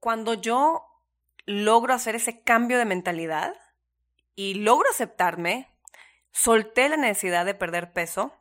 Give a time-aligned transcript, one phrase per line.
[0.00, 0.86] cuando yo
[1.46, 3.54] logro hacer ese cambio de mentalidad
[4.34, 5.70] y logro aceptarme,
[6.32, 8.34] solté la necesidad de perder peso,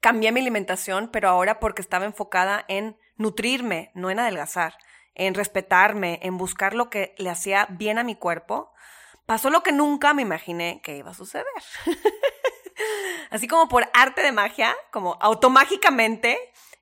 [0.00, 4.78] cambié mi alimentación, pero ahora porque estaba enfocada en nutrirme, no en adelgazar,
[5.14, 8.72] en respetarme, en buscar lo que le hacía bien a mi cuerpo,
[9.26, 11.46] pasó lo que nunca me imaginé que iba a suceder.
[13.30, 16.38] Así como por arte de magia, como automágicamente,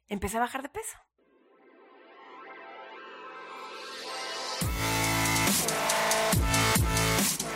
[0.09, 0.98] empecé a bajar de peso.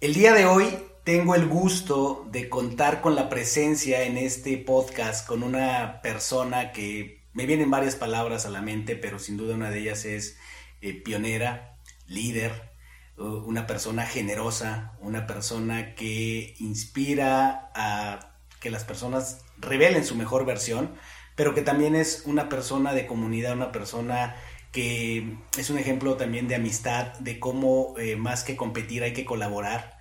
[0.00, 5.26] El día de hoy tengo el gusto de contar con la presencia en este podcast
[5.26, 9.70] con una persona que me vienen varias palabras a la mente, pero sin duda una
[9.70, 10.38] de ellas es
[10.82, 12.70] eh, pionera, líder,
[13.16, 20.94] una persona generosa, una persona que inspira a que las personas revelen su mejor versión,
[21.34, 24.36] pero que también es una persona de comunidad, una persona
[24.72, 29.24] que es un ejemplo también de amistad, de cómo eh, más que competir hay que
[29.24, 29.98] colaborar.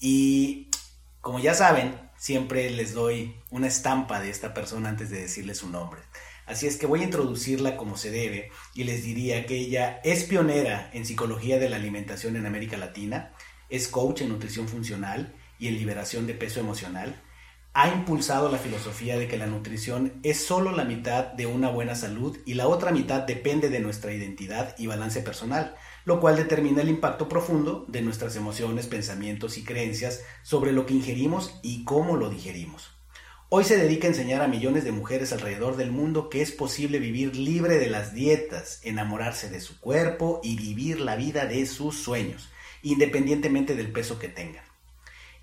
[0.00, 0.70] Y
[1.20, 5.68] como ya saben, siempre les doy una estampa de esta persona antes de decirle su
[5.68, 6.00] nombre.
[6.46, 10.24] Así es que voy a introducirla como se debe y les diría que ella es
[10.24, 13.32] pionera en psicología de la alimentación en América Latina,
[13.68, 17.20] es coach en nutrición funcional y en liberación de peso emocional,
[17.78, 21.94] ha impulsado la filosofía de que la nutrición es solo la mitad de una buena
[21.94, 26.80] salud y la otra mitad depende de nuestra identidad y balance personal, lo cual determina
[26.80, 32.16] el impacto profundo de nuestras emociones, pensamientos y creencias sobre lo que ingerimos y cómo
[32.16, 32.96] lo digerimos.
[33.50, 36.98] Hoy se dedica a enseñar a millones de mujeres alrededor del mundo que es posible
[36.98, 41.98] vivir libre de las dietas, enamorarse de su cuerpo y vivir la vida de sus
[41.98, 42.48] sueños,
[42.80, 44.65] independientemente del peso que tengan.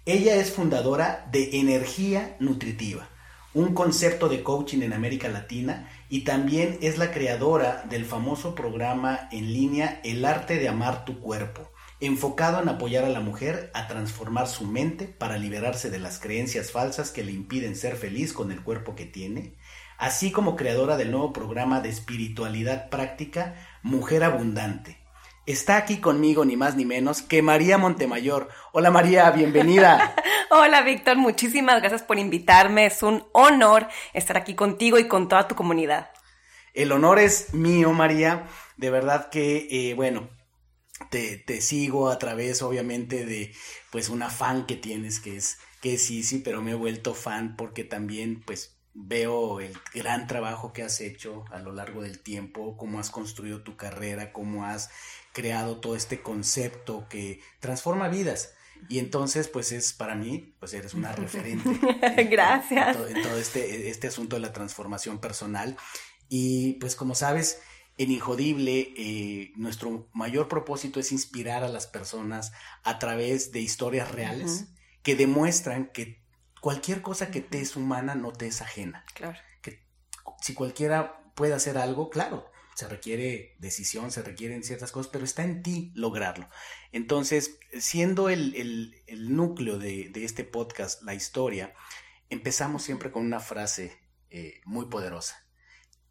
[0.05, 3.07] Ella es fundadora de Energía Nutritiva,
[3.53, 9.29] un concepto de coaching en América Latina y también es la creadora del famoso programa
[9.31, 11.71] en línea El arte de amar tu cuerpo,
[12.01, 16.71] enfocado en apoyar a la mujer a transformar su mente para liberarse de las creencias
[16.71, 19.55] falsas que le impiden ser feliz con el cuerpo que tiene,
[19.97, 25.02] así como creadora del nuevo programa de espiritualidad práctica Mujer Abundante
[25.45, 28.47] Está aquí conmigo ni más ni menos que María Montemayor.
[28.71, 30.15] Hola María, bienvenida.
[30.49, 32.85] Hola Víctor, muchísimas gracias por invitarme.
[32.85, 36.11] Es un honor estar aquí contigo y con toda tu comunidad.
[36.73, 38.47] El honor es mío, María.
[38.77, 40.29] De verdad que, eh, bueno,
[41.09, 43.53] te, te, sigo a través, obviamente, de
[43.91, 47.57] pues una fan que tienes, que es, que es sí, pero me he vuelto fan
[47.57, 52.77] porque también, pues, veo el gran trabajo que has hecho a lo largo del tiempo,
[52.77, 54.91] cómo has construido tu carrera, cómo has
[55.33, 58.53] creado todo este concepto que transforma vidas.
[58.89, 61.79] Y entonces, pues es para mí, pues eres una referente.
[62.29, 62.97] Gracias.
[63.09, 65.77] En, todo, este, este asunto de la transformación personal.
[66.29, 67.61] Y pues como sabes,
[67.97, 72.51] en Injodible, eh, nuestro mayor propósito es inspirar a las personas
[72.83, 74.65] a través de historias reales
[75.01, 76.23] que demuestran que
[76.59, 79.05] cualquier cosa que te es humana no te es ajena.
[79.13, 79.37] Claro.
[79.61, 79.85] Que
[80.41, 85.43] si cualquiera puede hacer algo, claro, se requiere decisión, se requieren ciertas cosas, pero está
[85.43, 86.49] en ti lograrlo.
[86.91, 91.73] Entonces, siendo el, núcleo de, este podcast la historia,
[92.29, 93.97] empezamos siempre con una frase
[94.29, 95.47] eh, muy poderosa,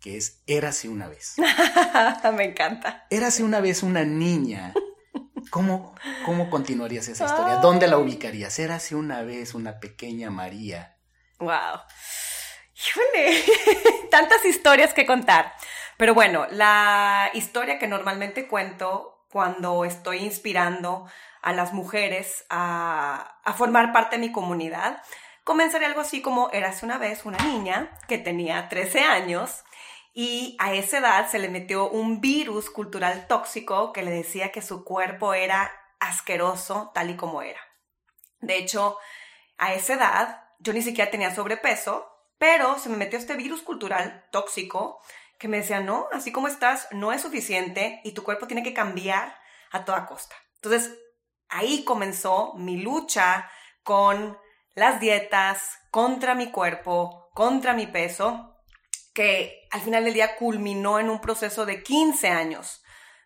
[0.01, 1.35] que es, érase una vez.
[2.37, 3.07] Me encanta.
[3.11, 4.75] Érase una vez una niña.
[5.51, 7.57] ¿Cómo, cómo continuarías esa historia?
[7.57, 8.59] ¿Dónde la ubicarías?
[8.59, 10.97] Érase una vez una pequeña María.
[11.39, 11.81] ¡Wow!
[12.75, 13.45] ¡Híjole!
[14.11, 15.53] Tantas historias que contar.
[15.97, 21.07] Pero bueno, la historia que normalmente cuento cuando estoy inspirando
[21.41, 25.03] a las mujeres a, formar parte de mi comunidad,
[25.43, 29.65] comenzaría algo así como, érase una vez una niña que tenía 13 años
[30.15, 34.61] y a esa edad se le metió un virus cultural tóxico que le decía que
[34.61, 37.61] su cuerpo era asqueroso tal y como era.
[38.41, 38.99] De hecho,
[39.57, 42.09] a esa edad yo ni siquiera tenía sobrepeso,
[42.39, 45.01] pero se me metió este virus cultural tóxico
[45.43, 48.73] que me decía, no, así como estás no es suficiente y tu cuerpo tiene que
[48.73, 49.37] cambiar
[49.73, 50.37] a toda costa.
[50.55, 50.97] Entonces,
[51.49, 53.51] ahí comenzó mi lucha
[53.83, 54.39] con
[54.77, 58.57] las dietas, contra mi cuerpo, contra mi peso,
[59.15, 62.81] que al final del día culminó en un proceso de 15 años,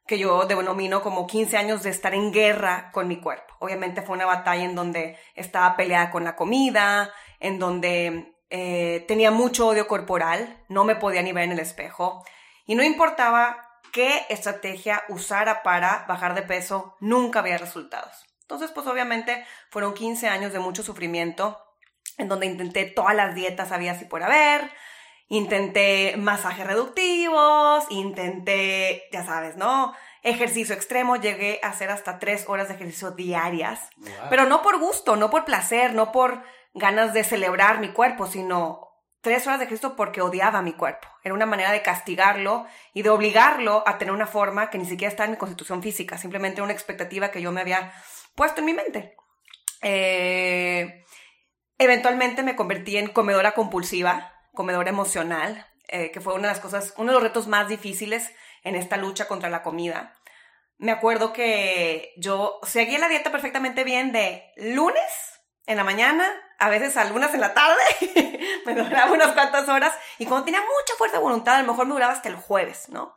[0.07, 3.53] que yo denomino como 15 años de estar en guerra con mi cuerpo.
[3.61, 9.31] Obviamente fue una batalla en donde estaba peleada con la comida, en donde eh, tenía
[9.31, 12.25] mucho odio corporal, no me podía ni ver en el espejo
[12.67, 18.27] y no importaba qué estrategia usara para bajar de peso, nunca había resultados.
[18.43, 21.61] Entonces, pues obviamente fueron 15 años de mucho sufrimiento,
[22.19, 24.71] en donde intenté todas las dietas había así por haber,
[25.29, 29.95] intenté masajes reductivos, intenté, ya sabes, ¿no?
[30.23, 33.91] Ejercicio extremo, llegué a hacer hasta tres horas de ejercicio diarias,
[34.31, 36.43] pero no por gusto, no por placer, no por
[36.77, 38.87] ganas de celebrar mi cuerpo, sino
[39.23, 41.09] tres horas de ejercicio porque odiaba mi cuerpo.
[41.25, 45.11] Era una manera de castigarlo y de obligarlo a tener una forma que ni siquiera
[45.11, 47.93] está en mi constitución física, simplemente una expectativa que yo me había
[48.37, 49.17] puesto en mi mente.
[49.83, 51.05] Eh,
[51.79, 56.95] eventualmente me convertí en comedora compulsiva, comedora emocional, eh, que fue una de las cosas,
[56.97, 58.33] uno de los retos más difíciles
[58.63, 60.15] en esta lucha contra la comida.
[60.79, 66.25] Me acuerdo que yo seguía la dieta perfectamente bien de lunes en la mañana
[66.59, 67.83] a veces algunas en la tarde,
[68.67, 71.87] me duraba unas cuantas horas, y cuando tenía mucha fuerza de voluntad, a lo mejor
[71.87, 73.15] me duraba hasta el jueves, ¿no?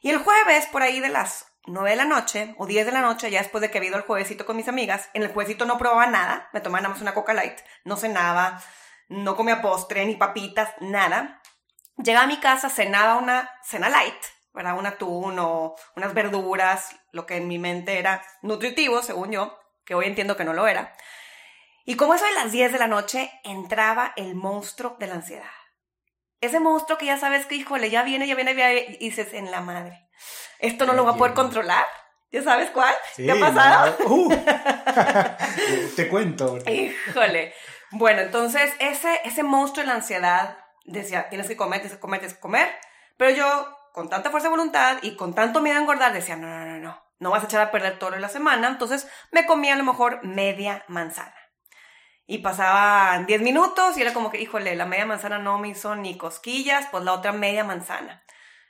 [0.00, 3.00] Y el jueves, por ahí de las 9 de la noche o 10 de la
[3.00, 5.64] noche, ya después de que había ido el juevesito con mis amigas, en el juevesito
[5.64, 8.60] no probaba nada, me tomaba nada más una Coca Light, no cenaba,
[9.08, 11.40] no comía postre, ni papitas, nada.
[12.02, 14.24] Llegaba a mi casa, cenaba una cena light,
[14.54, 14.76] ¿verdad?
[14.78, 19.94] Un atún o unas verduras, lo que en mi mente era nutritivo, según yo, que
[19.94, 20.94] hoy entiendo que no lo era.
[21.84, 25.50] Y como eso de las 10 de la noche, entraba el monstruo de la ansiedad.
[26.40, 29.32] Ese monstruo que ya sabes que, híjole, ya viene, ya viene, ya viene y dices,
[29.32, 30.08] en la madre,
[30.58, 31.86] esto no lo va a poder controlar.
[32.30, 32.94] ¿Ya sabes cuál?
[33.16, 33.96] ¿Qué ha pasado?
[34.06, 34.28] Uh.
[35.96, 36.58] te cuento.
[36.66, 37.52] Híjole.
[37.90, 42.20] Bueno, entonces ese, ese monstruo de la ansiedad decía, tienes que comer, tienes que comer,
[42.20, 42.70] tienes que comer.
[43.18, 46.46] Pero yo, con tanta fuerza de voluntad y con tanto miedo a engordar, decía, no,
[46.46, 48.68] no, no, no, no vas a echar a perder todo la semana.
[48.68, 51.41] Entonces me comía a lo mejor media manzana
[52.26, 55.96] y pasaban 10 minutos y era como que, híjole, la media manzana no me hizo
[55.96, 58.22] ni cosquillas, pues la otra media manzana.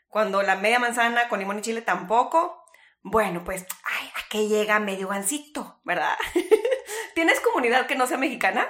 [0.09, 2.65] Cuando la media manzana con limón y chile tampoco,
[3.03, 6.17] bueno, pues, ay, ¿a qué llega medio gancito, verdad?
[7.15, 8.69] ¿Tienes comunidad que no sea mexicana?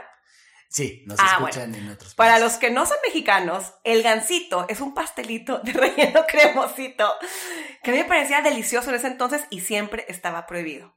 [0.69, 2.15] Sí, nos ah, escuchan en otros países.
[2.15, 7.13] Para los que no son mexicanos, el gansito es un pastelito de relleno cremosito
[7.83, 10.97] que a mí me parecía delicioso en ese entonces y siempre estaba prohibido.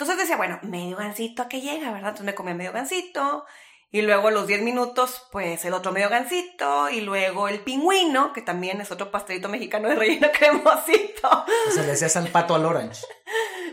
[0.00, 2.08] Entonces decía, bueno, medio gansito a que llega, ¿verdad?
[2.08, 3.44] Entonces me comía medio gansito.
[3.90, 6.88] Y luego a los 10 minutos, pues el otro medio gansito.
[6.88, 11.28] Y luego el pingüino, que también es otro pastelito mexicano de relleno cremosito.
[11.68, 13.02] O sea, le hacías al pato al orange.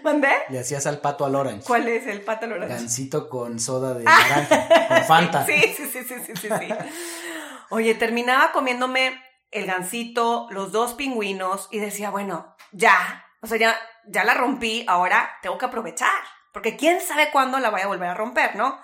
[0.03, 0.27] ¿Mandé?
[0.49, 1.65] Le hacías al pato al orange.
[1.65, 2.75] ¿Cuál es el pato al orange?
[2.75, 5.45] Gansito con soda de naranja, con Fanta.
[5.45, 6.73] Sí, sí, sí, sí, sí, sí, sí.
[7.69, 9.17] Oye, terminaba comiéndome
[9.51, 13.77] el gansito, los dos pingüinos y decía, bueno, ya, o sea, ya,
[14.07, 18.09] ya la rompí, ahora tengo que aprovechar, porque quién sabe cuándo la voy a volver
[18.09, 18.79] a romper, ¿no?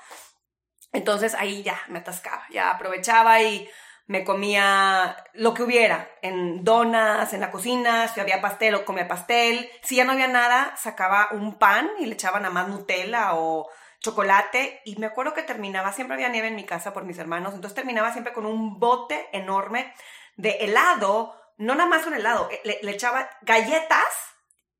[0.91, 3.69] Entonces ahí ya me atascaba, ya aprovechaba y
[4.05, 9.07] me comía lo que hubiera, en donas, en la cocina, si había pastel o comía
[9.07, 13.33] pastel, si ya no había nada, sacaba un pan y le echaba nada más Nutella
[13.33, 13.69] o
[14.01, 17.53] chocolate y me acuerdo que terminaba, siempre había nieve en mi casa por mis hermanos,
[17.53, 19.93] entonces terminaba siempre con un bote enorme
[20.35, 24.32] de helado, no nada más un helado, le, le echaba galletas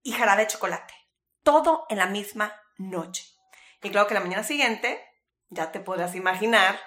[0.04, 0.94] y jarabe de chocolate.
[1.44, 3.26] Todo en la misma noche.
[3.82, 5.02] Y claro que la mañana siguiente,
[5.50, 6.80] ya te podrás imaginar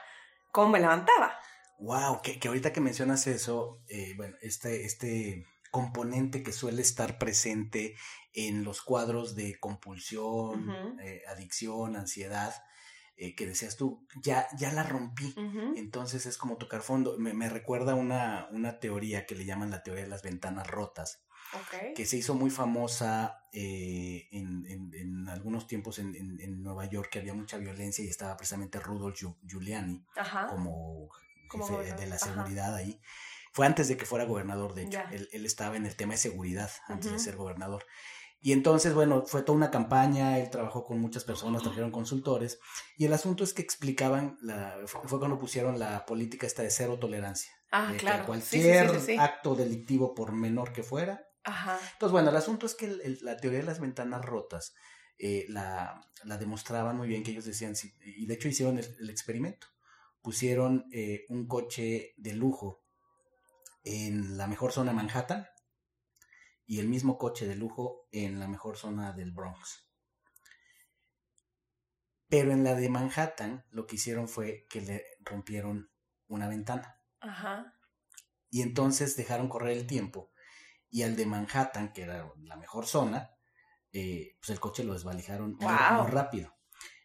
[0.52, 1.38] cómo me levantaba.
[1.78, 7.96] Wow, que, ahorita que mencionas eso, eh, bueno, este, este componente que suele estar presente
[8.32, 12.54] en los cuadros de compulsión, eh, adicción, ansiedad,
[13.16, 15.34] eh, que decías tú, ya, ya la rompí.
[15.76, 17.18] Entonces es como tocar fondo.
[17.18, 21.25] Me, me recuerda una, una teoría que le llaman la teoría de las ventanas rotas
[21.94, 27.58] que se hizo muy famosa eh, en, algunos tiempos en, Nueva York, que había mucha
[27.58, 30.04] violencia y estaba precisamente Rudolf Giuliani
[30.68, 31.08] como
[31.50, 33.00] jefe de la seguridad ahí.
[33.52, 35.00] Fue antes de que fuera gobernador, de hecho.
[35.10, 37.86] Él, estaba en el tema de seguridad antes de ser gobernador.
[38.40, 42.60] Y entonces, bueno, fue toda una campaña, él trabajó con muchas personas, trajeron consultores,
[42.96, 46.98] y el asunto es que explicaban, la, fue cuando pusieron la política esta de cero
[47.00, 47.50] tolerancia.
[47.72, 48.20] Ah, claro.
[48.20, 53.36] Que cualquier acto delictivo, por menor que fuera, entonces, bueno, el asunto es que la
[53.36, 54.74] teoría de las ventanas rotas
[55.18, 56.00] eh, la,
[56.38, 57.74] demostraban muy bien que ellos decían,
[58.04, 59.68] y de hecho hicieron el, experimento,
[60.22, 62.84] pusieron eh, un coche de lujo
[63.84, 65.48] en la mejor zona de Manhattan
[66.66, 69.88] y el mismo coche de lujo en la mejor zona del Bronx.
[72.28, 75.92] Pero en la de Manhattan lo que hicieron fue que le rompieron
[76.26, 77.00] una ventana.
[77.20, 77.72] Ajá.
[78.50, 80.32] Y entonces dejaron correr el tiempo
[80.96, 83.30] y al de Manhattan, que era la mejor zona,
[83.92, 86.04] eh, pues el coche lo desvalijaron muy, Wow.
[86.04, 86.56] muy rápido.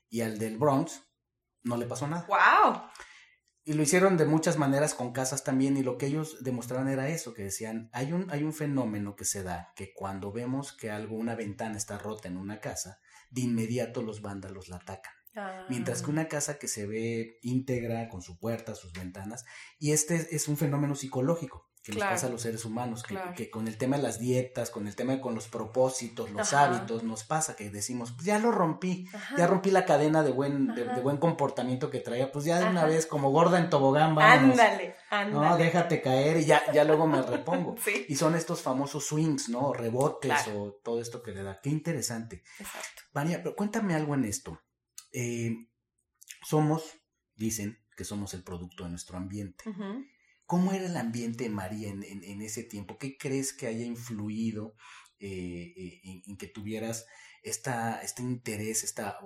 [0.07, 1.03] Y al del Bronx
[1.63, 2.25] no le pasó nada.
[2.25, 2.83] ¡Wow!
[3.65, 7.09] Y lo hicieron de muchas maneras con casas también y lo que ellos demostraron era
[7.09, 10.89] eso, que decían, hay un, hay un fenómeno que se da, que cuando vemos que
[10.89, 12.97] algo, una ventana está rota en una casa,
[13.29, 15.13] de inmediato los vándalos la atacan.
[15.67, 19.43] Mientras que una casa que se ve íntegra, con su puerta, sus ventanas,
[19.79, 22.11] y este es un fenómeno psicológico que Claro.
[22.11, 23.33] nos pasa a los seres humanos, que, Claro.
[23.35, 26.53] que con el tema de las dietas, con el tema de con los propósitos, los
[26.53, 26.65] Ajá.
[26.65, 29.35] hábitos, nos pasa que decimos, pues ya lo rompí, Ajá.
[29.35, 32.65] ya rompí la cadena de buen, de, de buen comportamiento que traía, pues ya de
[32.65, 32.89] una Ajá.
[32.89, 34.59] vez, como gorda en tobogán, vámonos.
[34.59, 35.63] Ándale, No, ándale.
[35.63, 37.75] déjate caer y ya, ya luego me repongo.
[37.83, 39.73] Sí, Y son estos famosos swings, ¿no?
[39.73, 40.61] Rebotes Claro.
[40.61, 41.59] o todo esto que le da.
[41.61, 42.43] Qué interesante.
[42.59, 43.01] exacto.
[43.13, 44.61] María, pero cuéntame algo en esto.
[45.13, 45.67] Eh,
[46.47, 46.83] somos,
[47.35, 49.67] dicen que somos el producto de nuestro ambiente.
[49.69, 50.05] Ujú.
[50.51, 52.97] ¿Cómo era el ambiente, María, en, en- en ese tiempo?
[52.97, 54.73] ¿Qué crees que haya influido
[55.17, 57.05] eh, eh, en, en que tuvieras
[57.41, 59.17] esta, este interés, esta,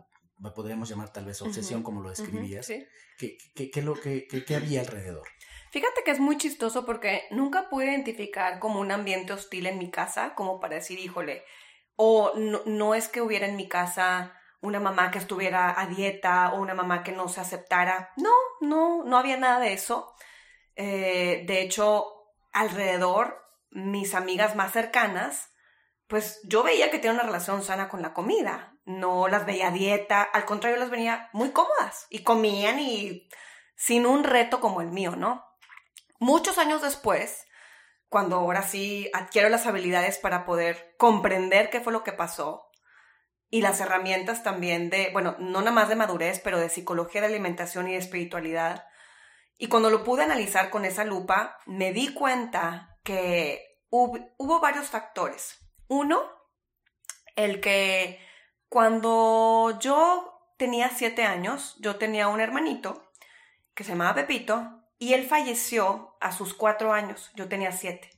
[0.53, 2.67] podríamos llamar tal vez obsesión, como lo describías?
[2.67, 2.86] sí.
[3.17, 5.27] ¿Qué, qué- qué lo, qué- qué- qué había alrededor?
[5.72, 9.89] Fíjate que es muy chistoso porque nunca pude identificar como un ambiente hostil en mi
[9.89, 11.44] casa, como para decir, híjole,
[11.96, 16.53] o no, no es que hubiera en mi casa una mamá que estuviera a dieta
[16.53, 18.12] o una mamá que no se aceptara.
[18.17, 20.13] No, no, no había nada de eso.
[20.75, 22.08] Eh, de hecho,
[22.51, 25.50] alrededor, mis amigas más cercanas,
[26.08, 28.77] pues yo veía que tenían una relación sana con la comida.
[28.86, 33.27] No las veía dieta, al contrario, las venía muy cómodas y comían y
[33.75, 35.44] sin un reto como el mío, ¿no?
[36.20, 37.46] Muchos años después,
[38.10, 42.70] cuando ahora sí adquiero las habilidades para poder comprender qué fue lo que pasó
[43.50, 47.27] y las herramientas también de, bueno, no nada más de madurez, pero de psicología de
[47.27, 48.86] alimentación y de espiritualidad.
[49.58, 54.88] Y cuando lo pude analizar con esa lupa, me di cuenta que hub- hubo varios
[54.88, 55.60] factores.
[55.88, 56.22] Uno,
[57.36, 58.20] el que
[58.70, 63.12] cuando yo tenía siete años, yo tenía un hermanito
[63.74, 68.10] que se llamaba Pepito y él falleció a sus cuatro años, yo tenía siete.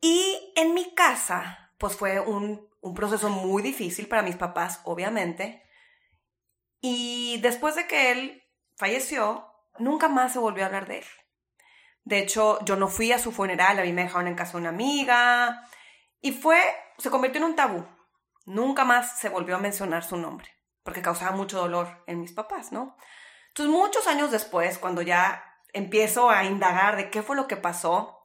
[0.00, 5.64] Y en mi casa, pues fue un, un proceso muy difícil para mis papás, obviamente.
[6.80, 8.44] Y después de que él
[8.76, 9.47] falleció,
[9.78, 11.04] nunca más se volvió a hablar de él.
[12.04, 14.58] De hecho, yo no fui a su funeral, a mí me dejaron en casa de
[14.58, 15.68] una amiga.
[16.20, 16.58] Y fue,
[16.96, 17.86] se convirtió en un tabú.
[18.46, 20.48] Nunca más se volvió a mencionar su nombre,
[20.82, 22.96] porque causaba mucho dolor en mis papás, ¿no?
[23.48, 28.18] Entonces, muchos años después, cuando ya empiezo a indagar de qué fue lo que pasó,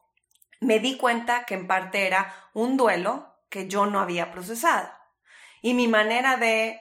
[0.62, 4.90] me di cuenta que en parte era un duelo que yo no había procesado.
[5.62, 6.80] Y mi manera de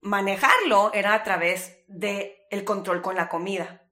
[0.00, 3.87] manejarlo era a través de el control con la comida.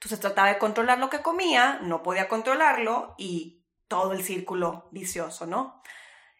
[0.00, 5.44] Entonces trataba de controlar lo que comía, no podía controlarlo y todo el círculo vicioso,
[5.44, 5.82] ¿no?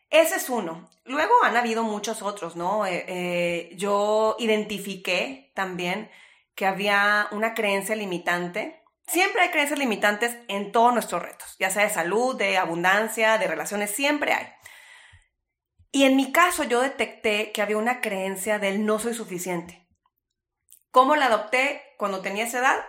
[0.09, 0.89] Ese es uno.
[1.05, 2.87] Luego han habido muchos otros, ¿no?
[2.87, 6.11] Eh, eh, yo identifiqué también
[6.55, 8.83] que había una creencia limitante.
[9.07, 13.47] Siempre hay creencias limitantes en todos nuestros retos, ya sea de salud, de abundancia, de
[13.47, 14.47] relaciones, siempre hay.
[15.93, 19.87] Y en mi caso yo detecté que había una creencia del no soy suficiente.
[20.91, 22.85] ¿Cómo la adopté cuando tenía esa edad?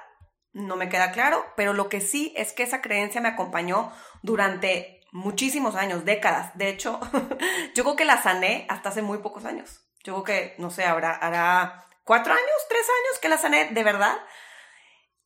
[0.54, 3.92] No me queda claro, pero lo que sí es que esa creencia me acompañó
[4.22, 6.58] durante muchísimos años, décadas.
[6.58, 7.00] De hecho,
[7.76, 9.82] yo creo que la sané hasta hace muy pocos años.
[10.04, 13.84] Yo creo que, no sé, habrá, hará cuatro años, tres años que la sané de
[13.84, 14.18] verdad.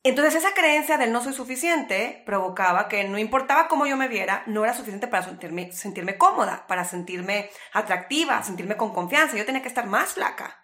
[0.04, 4.44] Entonces esa creencia del no soy suficiente provocaba que no importaba cómo yo me viera,
[4.46, 9.36] no era suficiente para sentirme, sentirme cómoda, para sentirme atractiva, sentirme con confianza.
[9.36, 10.64] Yo tenía que estar más flaca,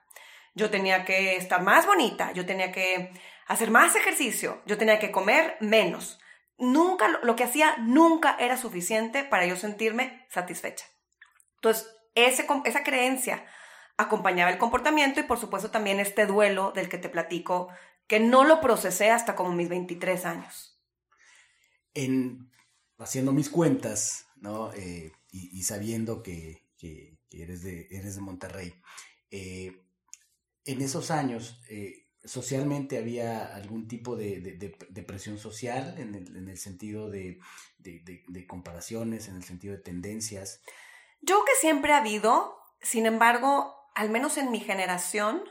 [0.54, 3.12] yo tenía que estar más bonita, yo tenía que
[3.52, 6.20] hacer más ejercicio, yo tenía que comer menos.
[6.58, 10.86] Nunca, lo que hacía nunca era suficiente para yo sentirme satisfecha.
[11.56, 13.46] Entonces, esa creencia
[13.98, 17.68] acompañaba el comportamiento y por supuesto también este duelo del que te platico
[18.08, 20.82] que no lo procesé hasta como mis 23 años.
[21.94, 22.52] En,
[23.00, 24.72] haciendo mis cuentas, ¿no?
[24.74, 26.68] Eh, y, sabiendo que,
[27.32, 28.74] eres, de, eres de Monterrey,
[29.30, 29.82] eh,
[30.66, 36.38] en esos años, eh, socialmente había algún tipo de, de, de, presión social en el,
[36.38, 37.40] en el sentido de,
[37.80, 40.62] de, comparaciones, en el sentido de tendencias.
[41.22, 45.44] Yo que siempre ha habido, sin embargo, al menos en mi generación,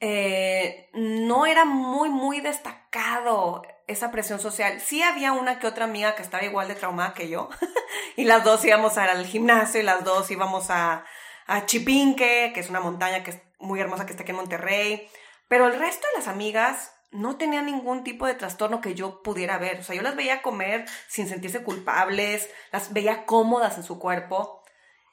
[0.00, 4.80] eh, no era muy, muy destacado esa presión social.
[4.80, 7.50] Sí había una que otra amiga que estaba igual de traumada que yo,
[8.16, 11.04] y las dos íbamos al gimnasio y las dos íbamos a,
[11.46, 15.08] a Chipinque, que es una montaña que es muy hermosa que está aquí en Monterrey.
[15.48, 19.56] Pero el resto de las amigas no tenía ningún tipo de trastorno que yo pudiera
[19.58, 19.78] ver.
[19.78, 24.62] O sea, yo las veía comer sin sentirse culpables, las veía cómodas en su cuerpo.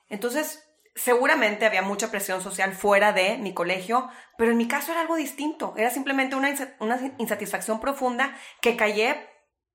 [0.10, 5.02] Entonces, seguramente había mucha presión social fuera de mi colegio, pero en mi caso era
[5.02, 5.74] algo distinto.
[5.78, 6.50] Era simplemente una,
[7.18, 9.30] insatisfacción profunda que callé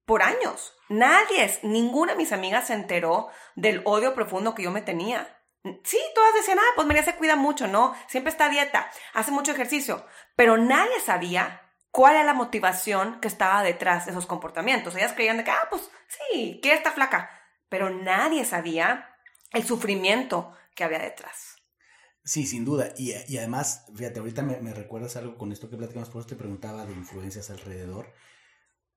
[0.04, 0.74] por años.
[0.88, 5.35] Nadie, ninguna de mis amigas se enteró del odio profundo que yo me tenía.
[5.84, 7.94] Sí, todas decían, ah, pues María se cuida mucho, ¿no?
[8.08, 10.06] Siempre está a dieta, hace mucho ejercicio,
[10.36, 14.94] pero nadie sabía cuál era la motivación que estaba detrás de esos comportamientos.
[14.94, 17.30] Ellas creían de que, ah, pues sí, que está flaca,
[17.68, 19.10] pero nadie sabía
[19.52, 21.56] el sufrimiento que había detrás.
[22.22, 22.92] Sí, sin duda.
[22.98, 26.84] Y, además, fíjate, ahorita me, recuerdas algo con esto que platicamos, por eso te preguntaba
[26.84, 28.12] de influencias alrededor,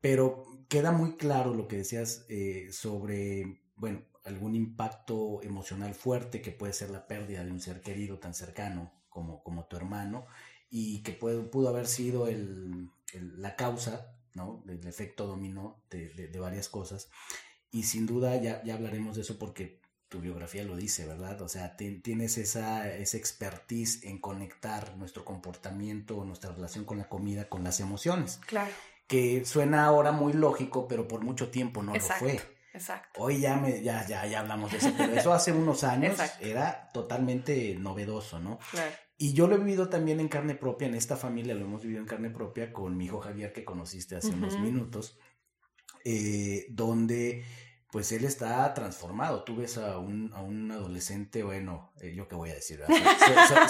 [0.01, 6.51] pero queda muy claro lo que decías eh, sobre, bueno, algún impacto emocional fuerte que
[6.51, 10.25] puede ser la pérdida de un ser querido tan cercano como, como tu hermano
[10.69, 14.61] y que pudo haber sido el, la causa, ¿no?
[14.65, 17.09] Del efecto dominó de, varias cosas.
[17.71, 21.41] Y sin duda ya, ya hablaremos de eso porque tu biografía lo dice, ¿verdad?
[21.41, 27.47] O sea, tienes esa, esa expertise en conectar nuestro comportamiento, nuestra relación con la comida,
[27.47, 28.39] con las emociones.
[28.45, 28.71] Claro.
[29.07, 32.39] Que suena ahora muy lógico, pero por mucho tiempo no lo fue.
[32.73, 33.21] Exacto.
[33.21, 36.89] Hoy ya, me, ya, ya, ya hablamos de eso, pero eso hace unos años era
[36.93, 38.59] totalmente novedoso, ¿no?
[38.71, 38.91] Claro.
[39.17, 41.99] Y yo lo he vivido también en carne propia, en esta familia lo hemos vivido
[41.99, 45.17] en carne propia con mi hijo Javier que conociste hace unos minutos,
[46.05, 47.43] eh, donde
[47.91, 49.43] pues él está transformado.
[49.43, 52.81] Tú ves a un, a un adolescente, bueno, eh, yo qué voy a decir,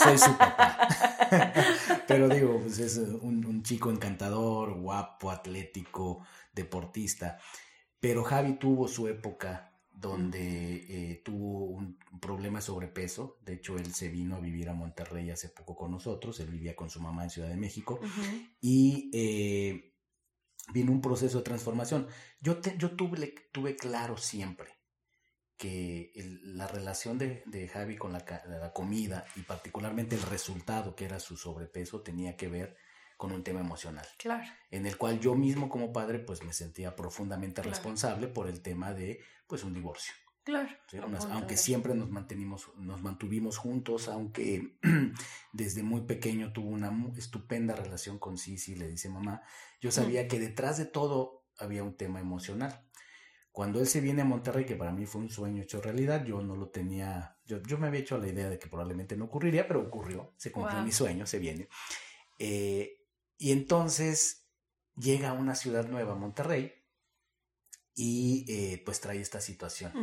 [0.03, 0.88] soy, su papá.
[2.08, 7.39] Pero digo, pues es un, un, chico encantador, guapo, atlético, deportista.
[8.00, 13.38] Pero Javi tuvo su época donde eh, tuvo un problema de sobrepeso.
[13.41, 16.39] De hecho, él se vino a vivir a Monterrey hace poco con nosotros.
[16.39, 18.00] Él vivía con su mamá en Ciudad de México.
[18.62, 19.94] Y eh,
[20.74, 22.08] vino un proceso de transformación.
[22.39, 24.79] Yo, yo tuve, tuve claro siempre
[25.58, 26.13] que
[26.44, 31.36] la relación de, Javi con la, la, comida y particularmente el resultado que era su
[31.36, 32.77] sobrepeso tenía que ver
[33.20, 34.08] con un tema emocional.
[34.18, 34.50] Claro.
[34.72, 38.94] En el cual yo mismo como padre pues me sentía profundamente responsable por el tema
[38.94, 40.14] de pues un divorcio.
[40.46, 40.70] Claro.
[41.29, 44.77] aunque siempre nos mantenimos, nos mantuvimos juntos, aunque
[45.51, 49.44] desde muy pequeño tuvo una estupenda relación con Sisi, le dice mamá,
[49.82, 52.86] yo sabía que detrás de todo había un tema emocional.
[53.51, 56.42] Cuando él se viene a Monterrey, que para mí fue un sueño hecho realidad, yo
[56.42, 59.68] no lo tenía, yo, yo me había hecho la idea de que probablemente no ocurriría,
[59.68, 61.68] pero ocurrió, se cumplió mi sueño, se viene.
[62.40, 62.99] Eh,
[63.40, 64.46] y entonces
[64.96, 66.74] llega a una ciudad nueva, Monterrey,
[67.96, 69.94] y eh, pues trae esta situación.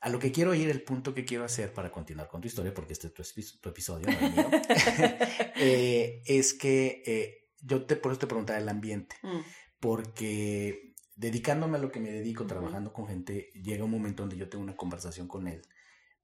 [0.00, 2.72] A lo que quiero ir, el punto que quiero hacer para continuar con tu historia,
[2.72, 4.08] porque este es tu, episodio,
[5.56, 9.40] eh, es que eh, yo te, por eso te preguntaba el ambiente, mm.
[9.78, 14.48] porque dedicándome a lo que me dedico, trabajando con gente, llega un momento donde yo
[14.48, 15.60] tengo una conversación con él,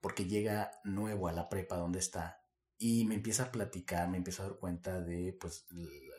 [0.01, 2.41] porque llega nuevo a la prepa donde está,
[2.79, 5.67] y me empieza a platicar, me empieza a dar cuenta de pues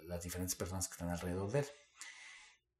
[0.07, 1.67] las diferentes personas que están alrededor de él.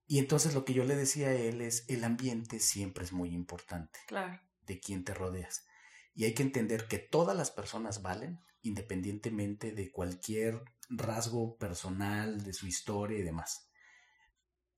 [0.06, 3.34] Y entonces lo que yo le decía a él es, el ambiente siempre es muy
[3.34, 4.00] importante.
[4.08, 4.42] Claro.
[4.62, 5.66] De quién te rodeas.
[6.14, 12.54] Y hay que entender que todas las personas valen, independientemente de cualquier rasgo personal, de
[12.54, 13.70] su historia y demás.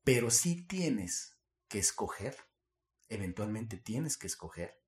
[0.03, 2.35] Pero si tienes que escoger,
[3.07, 4.81] eventualmente tienes que escoger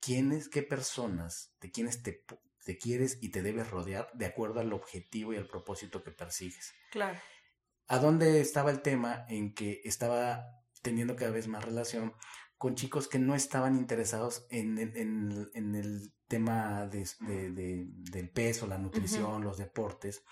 [0.00, 2.24] quiénes, qué personas, de quiénes te,
[2.64, 6.72] te quieres y te debes rodear de acuerdo al objetivo y al propósito que persigues.
[6.90, 7.18] Claro.
[7.86, 10.44] ¿A dónde estaba el tema en que estaba
[10.82, 12.14] teniendo cada vez más relación
[12.56, 17.08] con chicos que no estaban interesados en, en, el tema de,
[18.10, 20.22] del peso, la nutrición, los deportes,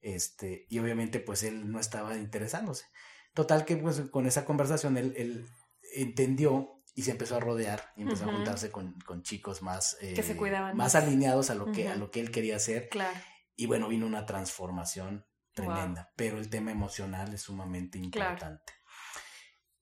[0.00, 2.86] este, y obviamente pues él no estaba interesándose.
[3.34, 5.46] Total que pues con esa conversación él, él
[5.94, 10.32] entendió y se empezó a rodear y empezó a juntarse con, chicos más, que se
[10.32, 12.88] eh, cuidaban más, alineados a lo, que, a lo que él quería hacer.
[12.88, 13.18] Claro.
[13.56, 18.72] Y bueno, vino una transformación tremenda, pero el tema emocional es sumamente importante.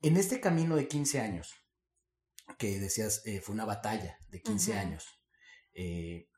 [0.02, 1.54] En este camino de 15 años,
[2.58, 5.06] que decías, eh, fue una batalla de 15 años,
[5.72, 6.28] eh,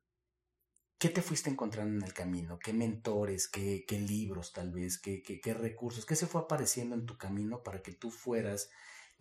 [0.99, 2.59] ¿qué te fuiste encontrando en el camino?
[2.59, 6.95] ¿Qué mentores, qué, qué libros tal vez, qué, qué, qué recursos, qué se fue apareciendo
[6.95, 8.71] en tu camino para que tú fueras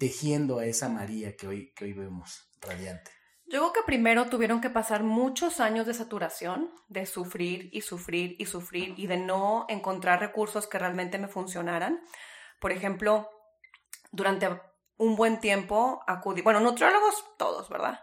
[0.02, 3.12] tejiendo a esa María que hoy, que hoy vemos radiante?
[3.46, 8.36] Yo creo que primero tuvieron que pasar muchos años de saturación, de sufrir y sufrir
[8.40, 12.02] y sufrir y de no encontrar recursos que realmente me funcionaran.
[12.60, 13.30] Por ejemplo,
[14.12, 14.50] durante
[14.98, 18.00] un buen tiempo acudí, bueno, nutriólogos todos, ¿verdad?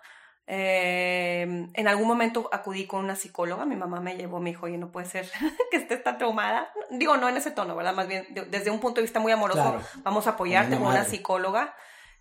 [0.46, 4.78] Eh, en algún momento acudí con una psicóloga, mi mamá me llevó, me dijo, oye,
[4.78, 5.28] no puede ser
[5.72, 6.70] que esté tan traumada.
[6.90, 7.94] Digo, no en ese tono, ¿verdad?
[7.94, 11.74] Más bien, desde un punto de vista muy amoroso, vamos a apoyarte con una psicóloga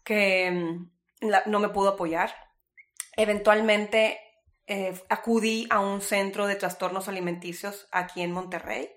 [0.08, 2.34] que mm, no me pudo apoyar.
[3.18, 4.18] Eventualmente
[4.66, 8.90] eh, acudí a un centro de trastornos alimenticios aquí en Monterrey.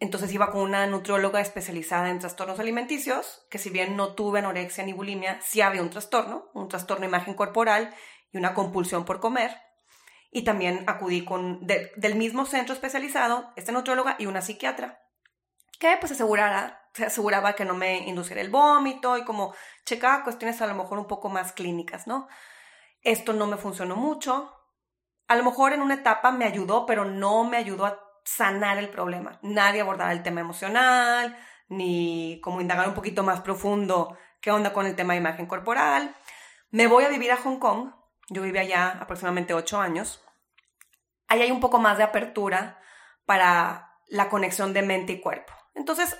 [0.00, 4.84] Entonces iba con una nutrióloga especializada en trastornos alimenticios, que si bien no tuve anorexia
[4.84, 7.94] ni bulimia, sí había un trastorno, un trastorno de imagen corporal
[8.30, 9.56] y una compulsión por comer.
[10.30, 15.00] Y también acudí con del mismo centro especializado, esta nutrióloga y una psiquiatra,
[15.78, 20.60] que pues asegurara, se aseguraba que no me induciera el vómito y como checaba cuestiones
[20.62, 22.28] a lo mejor un poco más clínicas, ¿no?
[23.02, 24.52] Esto no me funcionó mucho.
[25.28, 28.88] A lo mejor en una etapa me ayudó, pero no me ayudó a sanar el
[28.88, 29.38] problema.
[29.42, 31.36] Nadie abordaba el tema emocional,
[31.68, 36.14] ni como indagar un poquito más profundo qué onda con el tema de imagen corporal.
[36.70, 37.90] Me voy a vivir a Hong Kong
[38.28, 40.22] yo vivía allá aproximadamente ocho años,
[41.28, 42.80] ahí hay un poco más de apertura
[43.26, 45.52] para la conexión de mente y cuerpo.
[45.74, 46.16] Entonces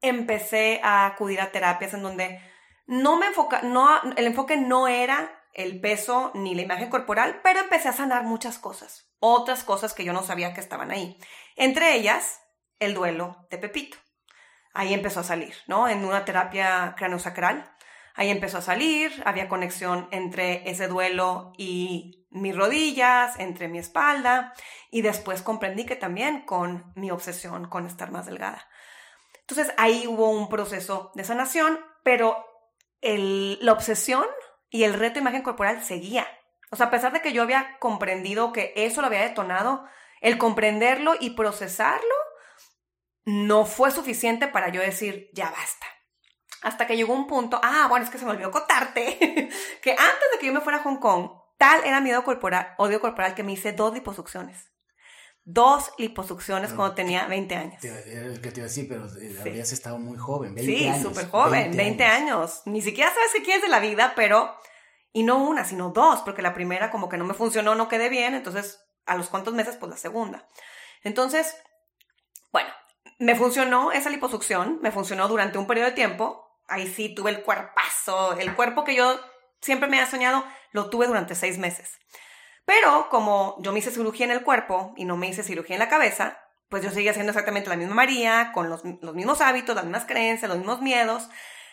[0.00, 2.40] empecé a acudir a terapias en donde
[2.86, 7.60] no me enfoca, no, el enfoque no era el peso ni la imagen corporal, pero
[7.60, 11.18] empecé a sanar muchas cosas, otras cosas que yo no sabía que estaban ahí.
[11.56, 12.40] Entre ellas,
[12.78, 13.98] el duelo de Pepito.
[14.74, 15.86] Ahí empezó a salir, ¿no?
[15.88, 17.72] En una terapia craniosacral
[18.14, 24.52] Ahí empezó a salir, había conexión entre ese duelo y mis rodillas, entre mi espalda,
[24.90, 28.68] y después comprendí que también con mi obsesión con estar más delgada.
[29.42, 32.44] Entonces ahí hubo un proceso de sanación, pero
[33.02, 34.26] la obsesión
[34.70, 36.26] y el reto de imagen corporal seguía.
[36.70, 39.84] O sea, a pesar de que yo había comprendido que eso lo había detonado,
[40.20, 42.14] el comprenderlo y procesarlo
[43.24, 45.86] no fue suficiente para yo decir, ya basta.
[46.62, 49.18] Hasta que llegó un punto, ah, bueno, es que se me olvidó contarte,
[49.82, 52.74] que antes de que yo me fuera a Hong Kong, tal era mi odio corporal,
[52.78, 54.71] odio corporal que me hice dos liposucciones.
[55.44, 57.80] Dos liposucciones cuando tenía 20 años.
[57.80, 57.90] Te,
[58.40, 60.96] que te iba a decir, pero eh, habías estado muy joven, 20 sí, años.
[60.98, 62.62] Sí, súper joven, 20, años.
[62.66, 64.54] Ni siquiera sabes qué quieres de la vida, pero...
[65.14, 68.08] Y no una, sino dos, porque la primera como que no me funcionó, no quedé
[68.08, 70.48] bien, entonces a los cuantos meses, pues la segunda.
[71.02, 71.54] Entonces,
[72.50, 72.70] bueno,
[73.18, 77.42] me funcionó esa liposucción, me funcionó durante un periodo de tiempo, ahí sí tuve el
[77.42, 79.20] cuerpazo, el cuerpo que yo
[79.60, 81.98] siempre me había soñado, lo tuve durante seis meses.
[82.64, 85.80] Pero como yo me hice cirugía en el cuerpo y no me hice cirugía en
[85.80, 89.74] la cabeza, pues yo seguía siendo exactamente la misma María, con los, los mismos hábitos,
[89.74, 91.28] las mismas creencias, los mismos miedos,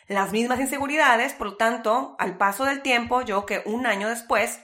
[0.08, 1.34] las mismas inseguridades.
[1.34, 4.60] Por lo tanto, al paso del tiempo, yo que un año después,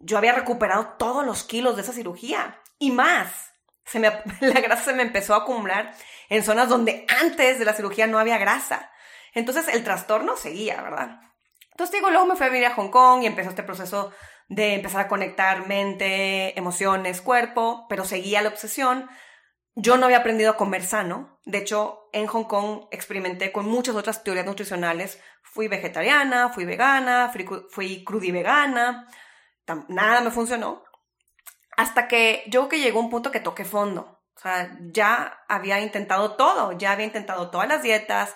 [0.00, 3.52] yo había recuperado todos los kilos de esa cirugía y más.
[3.84, 5.94] Se me, la grasa se me empezó a acumular
[6.28, 8.90] en zonas donde antes de la cirugía no había grasa.
[9.32, 11.20] Entonces el trastorno seguía, ¿verdad?
[11.70, 14.12] Entonces digo, luego me fui a vivir a Hong Kong y empezó este proceso
[14.48, 19.08] de empezar a conectar mente, emociones, cuerpo, pero seguía la obsesión.
[19.74, 21.38] Yo no había aprendido a comer sano.
[21.44, 25.20] De hecho, en Hong Kong experimenté con muchas otras teorías nutricionales.
[25.42, 29.08] Fui vegetariana, fui vegana, fui, fui crudivegana.
[29.88, 30.84] Nada me funcionó.
[31.76, 34.22] Hasta que yo que llegó un punto que toqué fondo.
[34.36, 36.72] O sea, ya había intentado todo.
[36.72, 38.34] Ya había intentado todas las dietas,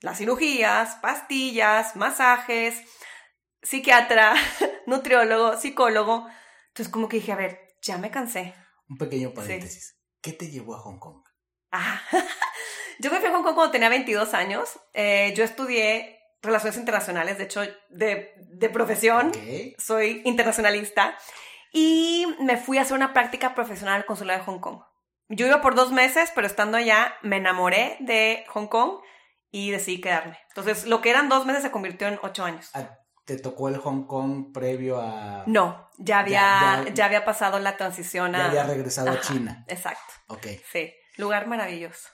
[0.00, 2.82] las cirugías, pastillas, masajes,
[3.62, 4.34] psiquiatra,
[4.86, 6.26] nutriólogo, psicólogo.
[6.68, 8.54] Entonces como que dije, a ver, ya me cansé.
[8.88, 9.96] Un pequeño paréntesis.
[10.20, 11.22] ¿Qué te llevó a Hong Kong?
[11.72, 12.00] Ah,
[12.98, 14.78] yo me fui a Hong Kong cuando tenía 22 años.
[14.92, 19.32] Eh, yo estudié relaciones internacionales, de hecho, de, de profesión.
[19.78, 21.16] Soy internacionalista.
[21.72, 24.82] Y me fui a hacer una práctica profesional al consulado de Hong Kong.
[25.28, 29.00] Yo iba por dos meses, pero estando allá me enamoré de Hong Kong
[29.52, 30.38] y decidí quedarme.
[30.48, 32.70] Entonces, lo que eran dos meses se convirtió en ocho años.
[32.74, 32.98] Ah,
[33.30, 35.44] ¿Te tocó el Hong Kong previo a...?
[35.46, 38.38] No, ya había, ya, había pasado la transición a...
[38.38, 39.64] Ya había regresado a China.
[39.68, 40.12] Exacto.
[40.26, 40.48] Ok.
[40.72, 42.08] Sí, lugar maravilloso.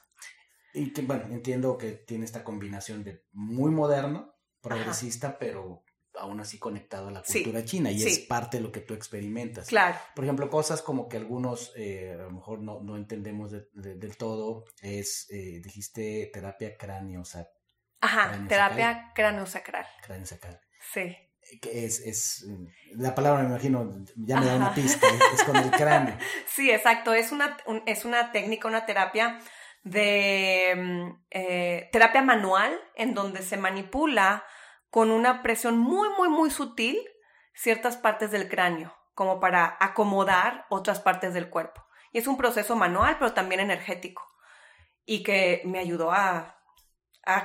[0.75, 6.59] Y que, bueno, entiendo que tiene esta combinación de muy moderno, progresista, pero aún así
[6.59, 9.69] conectado a la cultura china y es parte de lo que tú experimentas.
[9.69, 9.97] Claro.
[10.15, 14.67] Por ejemplo, cosas como que algunos eh, a lo mejor no, no entendemos del todo,
[14.83, 17.55] es, eh, dijiste terapia cráneo-sacral.
[18.03, 19.87] Ajá, terapia cráneo-sacral.
[20.03, 20.61] Cráneo-sacral.
[20.93, 21.17] Sí.
[21.61, 22.47] Que es, es,
[22.93, 26.17] la palabra me imagino, ya me da una pista, es con el cráneo.
[26.47, 29.39] Sí, exacto, es una, es una técnica, una terapia
[29.85, 34.45] de mm, eh, terapia manual en donde se manipula
[34.91, 36.99] con una presión muy, muy, muy sutil
[37.55, 41.87] ciertas partes del cráneo, como para acomodar otras partes del cuerpo.
[42.13, 44.23] Y es un proceso manual, pero también energético,
[45.05, 46.56] y que me ayudó a,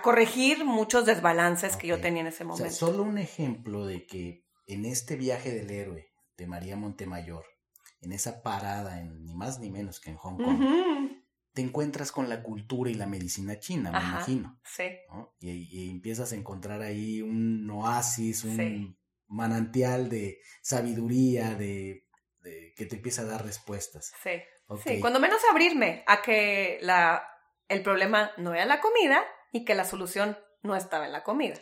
[0.02, 2.72] corregir muchos desbalances que yo tenía en ese momento.
[2.74, 7.46] solo un ejemplo de que en este viaje del héroe de María Montemayor,
[8.02, 10.62] en esa parada, en ni más ni menos que en Hong Kong,
[11.54, 14.60] te encuentras con la cultura y la medicina china, me imagino.
[14.64, 14.86] Sí.
[15.40, 22.08] Y, empiezas a encontrar ahí un oasis, un manantial de sabiduría, de,
[22.76, 24.14] que te empieza a dar respuestas.
[24.22, 24.32] Sí.
[24.86, 27.22] Sí, cuando menos abrirme a que la,
[27.68, 31.60] el problema no era la comida y que la solución no estaba en la comida.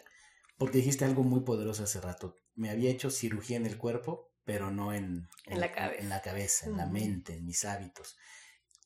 [0.57, 2.35] Porque dijiste algo muy poderoso hace rato.
[2.55, 6.21] Me había hecho cirugía en el cuerpo, pero no en, en, la cabeza, en, la,
[6.21, 8.17] cabeza, en la mente, en mis hábitos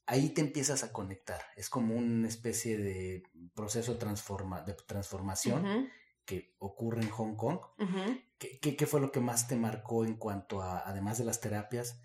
[0.06, 1.42] ahí te empiezas a conectar.
[1.56, 5.90] Es como una especie de proceso transforma, de transformación
[6.26, 7.60] que ocurre en Hong Kong.
[8.38, 12.00] ¿Qué, fue lo que más te marcó en cuanto a, además de las terapias,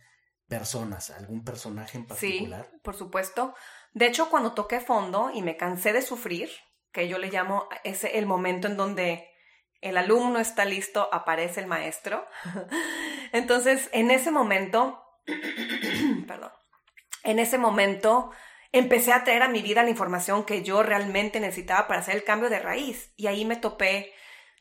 [0.47, 2.69] personas, algún personaje en particular?
[2.71, 3.55] Sí, por supuesto.
[3.93, 6.51] De hecho, cuando toqué fondo y me cansé de sufrir,
[6.99, 9.31] que yo le llamo ese el momento en donde
[9.81, 12.27] el alumno está listo, aparece el maestro.
[13.33, 15.01] Entonces, en ese momento,
[16.27, 16.51] perdón,
[17.23, 18.33] en ese momento
[18.73, 22.25] empecé a traer a mi vida la información que yo realmente necesitaba para hacer el
[22.25, 23.13] cambio de raíz.
[23.17, 24.13] Y ahí me topé.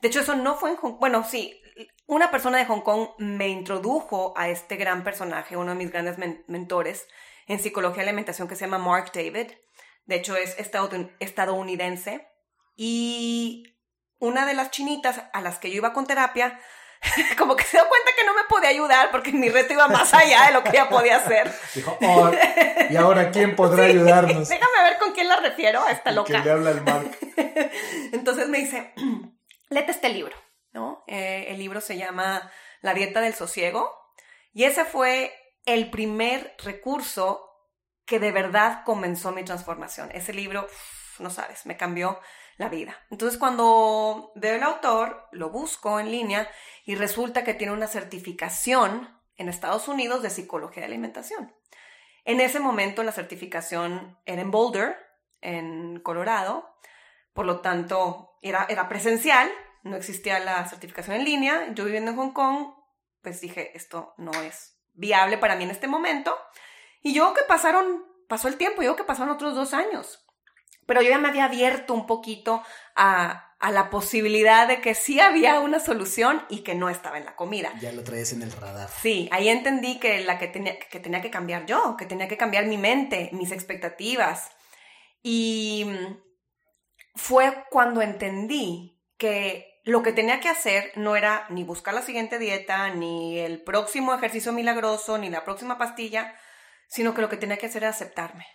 [0.04, 1.00] De hecho, eso no fue en Hong Kong.
[1.00, 1.60] Bueno, sí,
[2.06, 6.20] una persona de Hong Kong me introdujo a este gran personaje, uno de mis grandes
[6.46, 7.08] mentores
[7.48, 9.54] en psicología y alimentación que se llama Mark David.
[10.08, 10.56] De hecho, es
[11.20, 12.28] estadounidense.
[12.76, 13.78] Y
[14.20, 16.60] una de las chinitas a las que yo iba con terapia
[17.38, 20.14] como que se dio cuenta que no me podía ayudar porque mi reto iba más
[20.14, 21.54] allá de lo que ella podía hacer.
[21.74, 22.32] Dijo, oh,
[22.90, 24.50] ¿y ahora quién podrá ayudarnos?
[24.50, 26.28] Déjame ver con quién la refiero a esta loca.
[26.28, 27.18] ¿Quién le habla el Mark?
[28.14, 28.94] Entonces me dice,
[29.70, 30.36] léete este libro,
[30.72, 31.04] ¿no?
[31.08, 33.94] Eh, el libro se llama La dieta del sosiego
[34.54, 35.34] y ese fue
[35.66, 37.47] el primer recurso
[38.08, 40.10] que de verdad comenzó mi transformación.
[40.14, 40.66] Ese libro,
[41.20, 42.20] no sabes, me cambió
[42.56, 42.98] la vida.
[43.12, 46.50] Entonces cuando veo el autor, lo busco en línea
[46.86, 51.54] y resulta que tiene una certificación en Estados Unidos de psicología de alimentación.
[52.24, 54.98] En ese momento la certificación era en Boulder,
[55.42, 56.74] en Colorado,
[57.34, 59.52] por lo tanto era, era presencial,
[59.84, 61.74] no existía la certificación en línea.
[61.74, 62.74] Yo viviendo en Hong Kong,
[63.22, 66.36] pues dije, esto no es viable para mí en este momento.
[67.08, 70.28] Y yo que pasaron, pasó el tiempo, yo que pasaron otros dos años.
[70.86, 72.62] Pero yo ya me había abierto un poquito
[72.98, 77.38] a, la posibilidad de que sí había una solución y que no estaba en la
[77.38, 77.72] comida.
[77.80, 78.90] Ya lo traes en el radar.
[78.90, 82.36] Sí, ahí entendí que la que tenía que, tenía que cambiar yo, que tenía que
[82.36, 84.52] cambiar mi mente, mis expectativas.
[85.24, 85.86] Y
[87.16, 92.38] fue cuando entendí que lo que tenía que hacer no era ni buscar la siguiente
[92.38, 96.36] dieta, ni el próximo ejercicio milagroso, ni la próxima pastilla,
[96.88, 98.46] sino que lo que tenía que hacer era aceptarme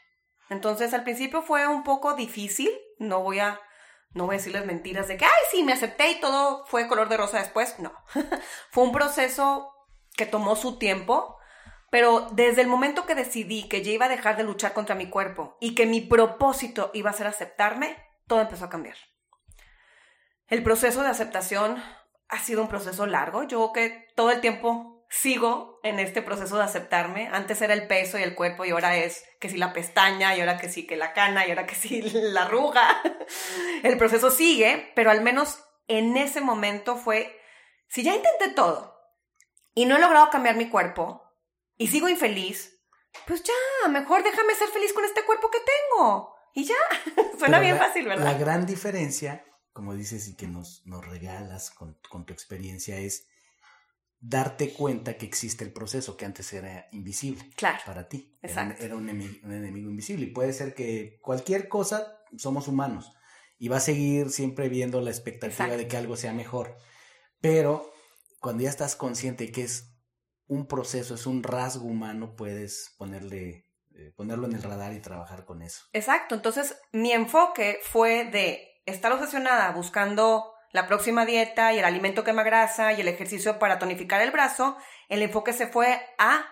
[0.52, 3.58] entonces al principio fue un poco difícil, no voy a
[4.10, 7.08] no voy a decirles mentiras de que, ay, sí, me acepté y todo fue color
[7.08, 7.78] de rosa después.
[7.78, 7.94] No,
[8.70, 9.72] fue un proceso
[10.14, 11.38] que tomó su tiempo,
[11.90, 15.08] pero desde el momento que decidí que ya iba a dejar de luchar contra mi
[15.08, 18.96] cuerpo y que mi propósito iba a ser aceptarme, todo empezó a cambiar.
[20.46, 21.82] El proceso de aceptación
[22.28, 23.44] ha sido un proceso largo.
[23.44, 27.28] Yo que todo el tiempo sigo en este proceso de aceptarme.
[27.28, 30.40] Antes era el peso y el cuerpo y ahora es que si la pestaña y
[30.40, 33.02] ahora que sí que la cana y ahora que sí la arruga.
[33.82, 37.38] El proceso sigue, pero al menos en ese momento fue,
[37.88, 38.96] si ya intenté todo
[39.74, 41.22] y no he logrado cambiar mi cuerpo
[41.76, 42.80] y sigo infeliz,
[43.26, 46.34] pues ya, mejor déjame ser feliz con este cuerpo que tengo.
[46.54, 46.74] Y ya,
[47.38, 48.24] suena bien fácil, ¿verdad?
[48.24, 49.44] La gran diferencia,
[49.74, 53.26] como dices y que nos, nos regalas con, con tu experiencia, es
[54.24, 57.42] darte cuenta que existe el proceso que antes era invisible
[57.84, 58.38] para ti.
[58.40, 58.82] Exacto.
[58.82, 60.26] Era, un, enemigo, invisible.
[60.26, 63.12] Y puede ser que cualquier cosa, somos humanos.
[63.58, 66.76] Y va a seguir siempre viendo la expectativa de que algo sea mejor.
[67.40, 67.92] Pero
[68.40, 69.92] cuando ya estás consciente que es
[70.46, 75.44] un proceso, es un rasgo humano, puedes ponerle, eh, ponerlo en el radar y trabajar
[75.44, 75.84] con eso.
[75.92, 76.36] Exacto.
[76.36, 82.42] Entonces, mi enfoque fue de estar obsesionada buscando la próxima dieta y el alimento quema
[82.42, 84.76] grasa y el ejercicio para tonificar el brazo,
[85.08, 86.46] el enfoque se fue a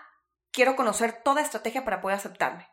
[0.51, 2.69] quiero conocer toda estrategia para poder aceptarme.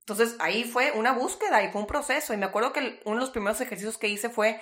[0.00, 2.32] Entonces ahí fue una búsqueda y fue un proceso.
[2.32, 4.60] Y me acuerdo que uno de los primeros ejercicios que hice fue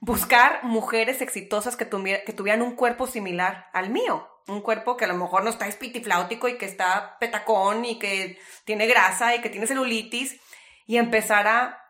[0.00, 4.26] buscar mujeres exitosas que, que tuvieran un cuerpo similar al mío.
[4.46, 8.38] Un cuerpo que a lo mejor no está espitifláutico y que está petacón y que
[8.64, 10.40] tiene grasa y que tiene celulitis.
[10.86, 11.84] Y empezar a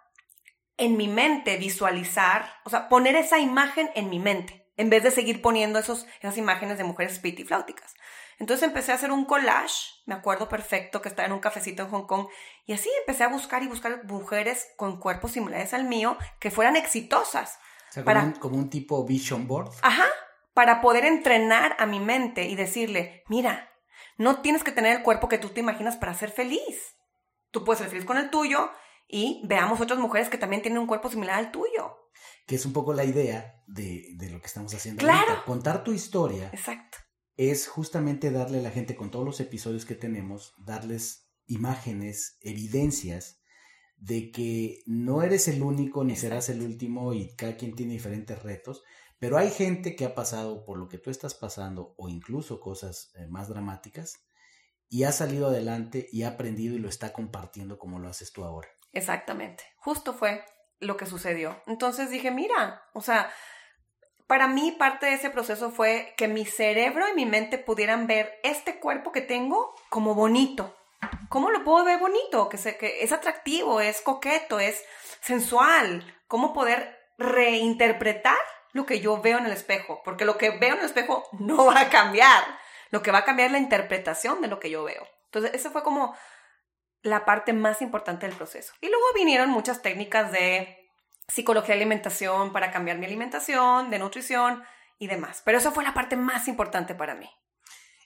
[0.81, 5.11] en mi mente visualizar, o sea, poner esa imagen en mi mente, en vez de
[5.11, 7.95] seguir poniendo esos, esas imágenes de mujeres flauticas.
[8.39, 11.91] Entonces empecé a hacer un collage, me acuerdo perfecto que estaba en un cafecito en
[11.91, 12.29] Hong Kong,
[12.65, 16.77] y así empecé a buscar y buscar mujeres con cuerpos similares al mío que fueran
[16.77, 17.59] exitosas.
[17.91, 18.33] O sea, para...
[18.41, 19.71] como, un, tipo vision board.
[19.83, 20.07] Ajá,
[20.55, 23.71] para poder entrenar a mi mente y decirle, mira,
[24.17, 26.97] no tienes que tener el cuerpo que tú te imaginas para ser feliz.
[27.51, 28.71] Tú puedes ser feliz con el tuyo
[29.11, 31.97] y veamos otras mujeres que también tienen un cuerpo similar al tuyo.
[32.47, 35.01] Que es un poco la idea de, lo que estamos haciendo.
[35.01, 35.43] Claro.
[35.47, 36.51] Contar tu historia.
[36.53, 36.99] Exacto.
[37.37, 43.41] Es justamente darle a la gente, con todos los episodios que tenemos, darles imágenes, evidencias
[43.97, 48.43] de que no eres el único ni serás el último y cada quien tiene diferentes
[48.43, 48.83] retos,
[49.19, 53.13] pero hay gente que ha pasado por lo que tú estás pasando o incluso cosas
[53.17, 54.25] eh, más dramáticas
[54.89, 58.45] y ha salido adelante y ha aprendido y lo está compartiendo como lo haces tú
[58.45, 58.69] ahora.
[58.93, 60.45] Exactamente, justo fue
[60.79, 61.63] lo que sucedió.
[61.67, 63.33] Entonces dije, mira, o sea,
[64.27, 68.39] para mí parte de ese proceso fue que mi cerebro y mi mente pudieran ver
[68.43, 70.77] este cuerpo que tengo como bonito,
[71.29, 72.49] ¿Cómo lo puedo ver bonito?
[72.49, 74.85] Que, que es atractivo, es coqueto, es
[75.21, 76.05] sensual.
[76.27, 78.37] ¿Cómo poder reinterpretar
[78.73, 80.01] lo que yo veo en el espejo?
[80.05, 82.43] Porque lo que veo en el espejo no va a cambiar.
[82.91, 85.07] Lo que va a cambiar es la interpretación de lo que yo veo.
[85.27, 86.17] Entonces, esa fue como
[87.03, 88.73] la parte más importante del proceso.
[88.81, 90.77] Y luego vinieron muchas técnicas de
[91.29, 94.63] psicología de alimentación para cambiar mi alimentación, de nutrición
[94.99, 95.43] y demás.
[95.45, 97.29] Pero esa fue la parte más importante para mí.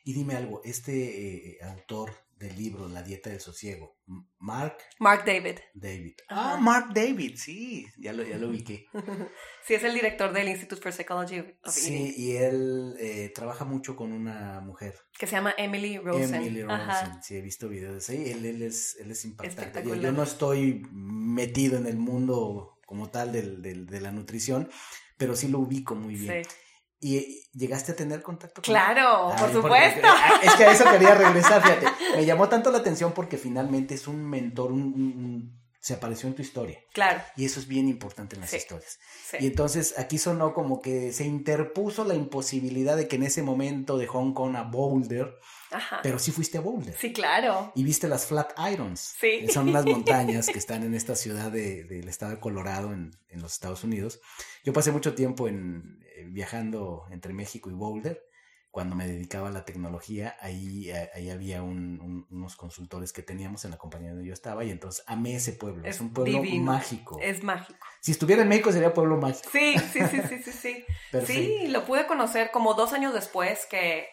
[0.04, 3.96] Y dime algo, este eh, autor del libro La dieta del sosiego.
[4.38, 4.78] Mark.
[4.98, 5.58] Mark David.
[5.72, 6.14] David.
[6.28, 8.86] Ah, Mark David, sí, ya lo, ya lo ubiqué.
[9.66, 13.96] sí, es el director del Institute for Psychology of Sí, y él eh, trabaja mucho
[13.96, 14.94] con una mujer.
[15.18, 16.34] Que se llama Emily Rosen.
[16.34, 18.30] Emily Rosen, sí, he visto videos ahí.
[18.30, 19.82] Él, él, es, él es impactante.
[19.84, 24.68] Yo, no estoy metido en el mundo como tal del, del, de la nutrición,
[25.16, 26.44] pero sí lo ubico muy bien.
[26.44, 26.50] Sí.
[27.00, 30.06] ¿Y llegaste a tener contacto con Claro, por supuesto.
[30.08, 31.86] Ah, es que a eso quería regresar, fíjate.
[32.16, 36.40] Me llamó tanto la atención porque finalmente es un mentor, un, se apareció en tu
[36.40, 36.78] historia.
[36.94, 37.20] Claro.
[37.36, 38.98] Y eso es bien importante en las historias.
[39.38, 43.98] Y entonces aquí sonó como que se interpuso la imposibilidad de que en ese momento
[43.98, 45.34] de Hong Kong a Boulder,
[45.72, 46.00] Ajá.
[46.02, 46.96] pero sí fuiste a Boulder.
[46.98, 47.70] Sí, claro.
[47.74, 49.14] Y viste las Flat Irons.
[49.20, 49.46] Sí.
[49.52, 53.52] son unas montañas que están en esta ciudad del estado de Colorado, en, en los
[53.52, 54.22] Estados Unidos.
[54.64, 58.22] Yo pasé mucho tiempo en, eh, viajando entre México y Boulder,
[58.70, 63.70] cuando me dedicaba a la tecnología, ahí, eh, ahí había unos consultores que teníamos en
[63.70, 65.86] la compañía donde yo estaba y entonces amé ese pueblo.
[65.86, 67.20] Es, un pueblo mágico.
[67.22, 67.86] Es mágico.
[68.00, 69.48] Si estuviera en México sería pueblo mágico.
[69.52, 70.52] Sí, sí, sí, sí, sí.
[70.52, 70.84] Sí,
[71.26, 74.08] sí lo pude conocer como dos años después que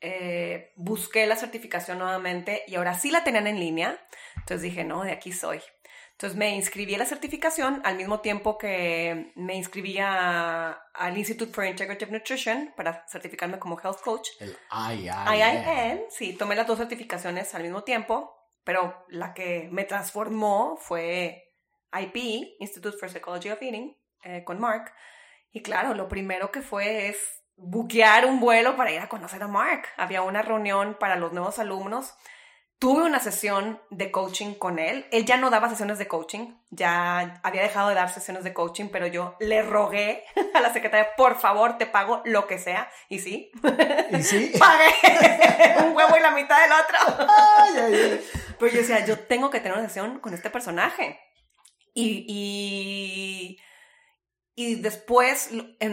[0.00, 3.98] eh, busqué la certificación nuevamente y ahora sí la tenían en línea.
[4.36, 5.60] Entonces dije, no, de aquí soy.
[6.18, 11.64] Entonces me inscribí a la certificación al mismo tiempo que me inscribía al Institute for
[11.64, 14.30] Integrative Nutrition para certificarme como Health Coach.
[14.40, 16.06] El IIN.
[16.10, 21.54] sí, tomé las dos certificaciones al mismo tiempo, pero la que me transformó fue
[21.92, 24.92] IP, Institute for Psychology of Eating, eh, con Mark.
[25.52, 29.46] Y claro, lo primero que fue es buquear un vuelo para ir a conocer a
[29.46, 29.86] Mark.
[29.96, 32.16] Había una reunión para los nuevos alumnos
[32.78, 35.06] Tuve una sesión de coaching con él.
[35.10, 38.86] Él ya no daba sesiones de coaching, ya había dejado de dar sesiones de coaching,
[38.92, 42.88] pero yo le rogué a la secretaria, por favor, te pago lo que sea.
[43.08, 43.50] Y sí.
[44.12, 44.52] ¿Y sí?
[44.58, 47.26] Pagué un huevo y la mitad del otro.
[47.28, 48.26] Ay, ay, ay.
[48.60, 51.18] Pero yo decía, yo tengo que tener una sesión con este personaje.
[51.94, 53.58] Y, y
[54.58, 55.50] y después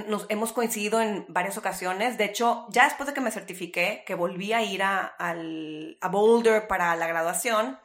[0.08, 2.18] nos hemos coincidido en varias ocasiones.
[2.18, 6.68] De hecho, ya después de que me certifiqué, que volví a ir a, a Boulder
[6.68, 7.80] para la graduación,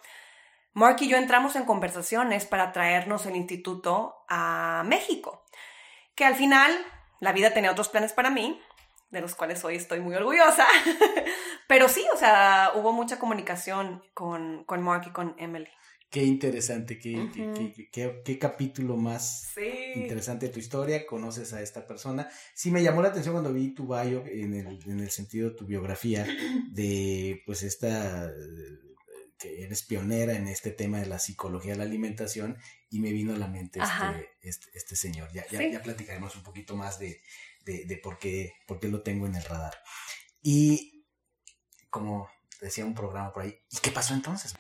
[0.73, 5.45] Mark y yo entramos en conversaciones para traernos el instituto a México.
[6.15, 6.73] Que al final
[7.19, 8.59] la vida tenía otros planes para mí,
[9.11, 10.67] de los cuales hoy estoy muy orgullosa.
[11.69, 15.69] Pero sí, o sea, hubo mucha comunicación con, con Mark y con Emily.
[16.11, 17.31] Qué interesante, qué,
[17.93, 19.55] qué, capítulo más
[19.95, 21.07] interesante de tu historia.
[21.07, 22.29] Conoces a esta persona.
[22.53, 25.57] Sí, me llamó la atención cuando vi tu bio, en el, en el sentido de
[25.57, 26.27] tu biografía,
[26.73, 28.29] de pues esta
[29.41, 32.59] que eres pionera en este tema de la psicología de la alimentación
[32.91, 35.33] y me vino a la mente este, este, este, señor.
[35.33, 37.23] Ya, ya, platicaremos un poquito más de,
[37.65, 39.79] de, por, qué, por qué lo tengo en el radar.
[40.43, 41.07] Y
[41.89, 42.29] como
[42.61, 44.55] decía un programa por ahí, ¿y qué pasó entonces?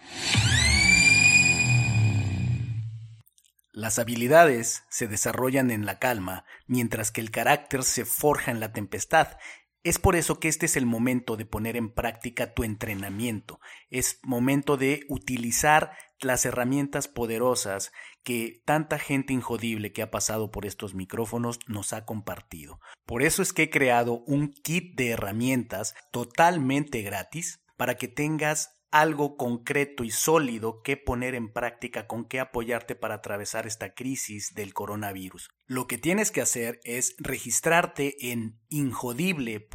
[3.81, 8.75] Las habilidades se desarrollan en la calma, mientras que el carácter se forja en la
[8.75, 9.39] tempestad.
[9.83, 13.59] Es por eso que este es el momento de poner en práctica tu entrenamiento.
[13.89, 17.91] Es momento de utilizar las herramientas poderosas
[18.23, 22.81] que tanta gente injodible que ha pasado por estos micrófonos nos ha compartido.
[23.07, 28.80] Por eso es que he creado un kit de herramientas totalmente gratis para que tengas
[28.91, 34.55] algo concreto y sólido que poner en práctica, con qué apoyarte para atravesar esta crisis
[34.55, 35.49] del coronavirus.
[35.67, 39.69] Lo que tienes que hacer es registrarte en injodible.mx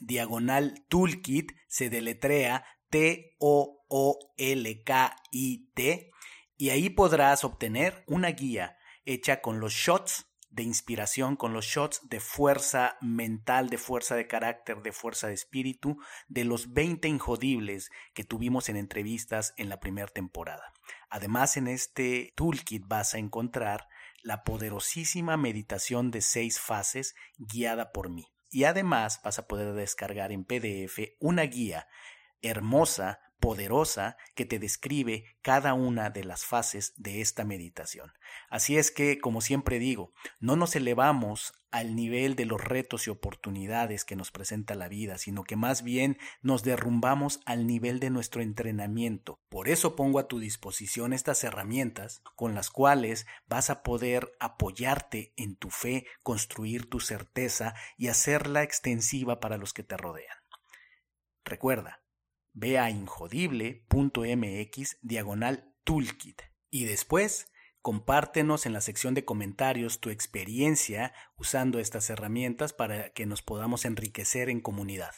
[0.00, 3.30] diagonal toolkit, se deletrea T-O-O-L-K-I-T,
[6.56, 10.27] y ahí podrás obtener una guía hecha con los shots
[10.58, 15.34] de inspiración, con los shots de fuerza mental, de fuerza de carácter, de fuerza de
[15.34, 20.72] espíritu, de los 20 injodibles que tuvimos en entrevistas en la primera temporada.
[21.10, 23.88] Además, en este toolkit vas a encontrar
[24.24, 28.26] la poderosísima meditación de seis fases guiada por mí.
[28.50, 31.86] Y además vas a poder descargar en PDF una guía
[32.42, 38.12] hermosa poderosa que te describe cada una de las fases de esta meditación.
[38.50, 43.10] Así es que, como siempre digo, no nos elevamos al nivel de los retos y
[43.10, 48.10] oportunidades que nos presenta la vida, sino que más bien nos derrumbamos al nivel de
[48.10, 49.38] nuestro entrenamiento.
[49.48, 55.32] Por eso pongo a tu disposición estas herramientas con las cuales vas a poder apoyarte
[55.36, 60.36] en tu fe, construir tu certeza y hacerla extensiva para los que te rodean.
[61.44, 62.00] Recuerda,
[62.60, 67.52] Ve a injodible.mx diagonal toolkit y después
[67.82, 73.84] compártenos en la sección de comentarios tu experiencia usando estas herramientas para que nos podamos
[73.84, 75.14] enriquecer en comunidad.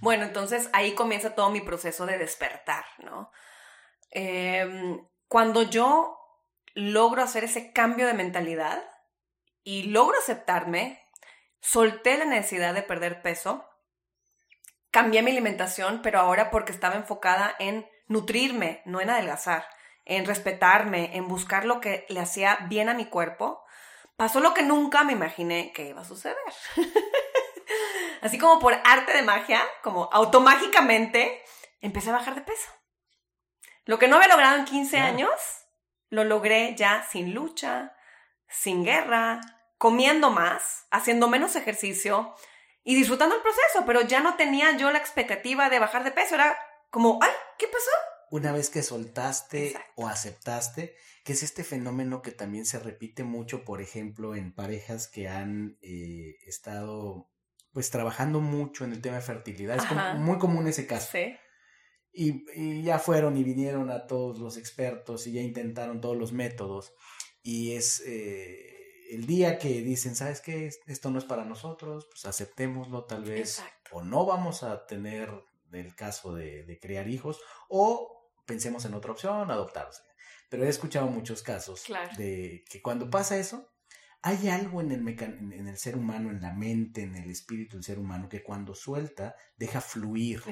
[0.00, 3.32] Bueno, entonces ahí comienza todo mi proceso de despertar, ¿no?
[4.12, 6.16] Em, cuando yo
[6.74, 8.80] logro hacer ese cambio de mentalidad
[9.64, 11.02] y logro aceptarme,
[11.60, 13.67] solté la necesidad de perder peso,
[14.90, 19.68] cambié mi alimentación, pero ahora porque estaba enfocada en nutrirme, no en adelgazar,
[20.04, 23.62] en respetarme, en buscar lo que le hacía bien a mi cuerpo,
[24.16, 26.36] pasó lo que nunca me imaginé que iba a suceder.
[28.22, 31.42] Así como por arte de magia, como automágicamente,
[31.80, 32.70] empecé a bajar de peso.
[33.84, 35.30] Lo que no había logrado en 15 años,
[36.10, 37.94] lo logré ya sin lucha,
[38.48, 39.40] sin guerra,
[39.76, 42.34] comiendo más, haciendo menos ejercicio,
[42.88, 46.36] y disfrutando el proceso, pero ya no tenía yo la expectativa de bajar de peso,
[46.36, 46.56] era
[46.88, 47.28] como, ay,
[47.58, 47.90] ¿qué pasó?
[48.30, 53.62] Una vez que soltaste o aceptaste, que es este fenómeno que también se repite mucho,
[53.62, 57.30] por ejemplo, en parejas que han eh, estado
[57.74, 59.76] pues trabajando mucho en el tema de fertilidad.
[59.76, 61.10] Es muy común ese caso.
[61.12, 61.36] Sí.
[62.10, 66.94] Y, ya fueron y vinieron a todos los expertos y ya intentaron todos los métodos.
[67.42, 68.77] Y es eh,
[69.10, 70.70] el día que dicen, ¿sabes qué?
[70.86, 73.62] Esto no es para nosotros, pues aceptémoslo tal vez.
[73.90, 75.30] O no vamos a tener
[75.72, 80.02] el caso de, criar hijos, o pensemos en otra opción, adoptarse.
[80.48, 81.84] Pero he escuchado muchos casos
[82.16, 83.70] de que cuando pasa eso,
[84.22, 87.84] hay algo en el, en el ser humano, en la mente, en el espíritu del
[87.84, 90.42] ser humano, que cuando suelta, deja fluir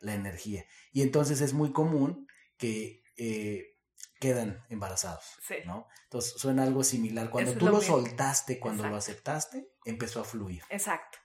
[0.00, 0.64] la energía.
[0.92, 2.26] Y entonces es muy común
[2.56, 3.75] que eh,
[4.20, 5.88] quedan embarazados, ¿no?
[6.04, 7.30] Entonces suena algo similar.
[7.30, 10.62] Cuando tú lo, soltaste, cuando lo aceptaste, empezó a fluir.
[10.70, 11.18] Exacto.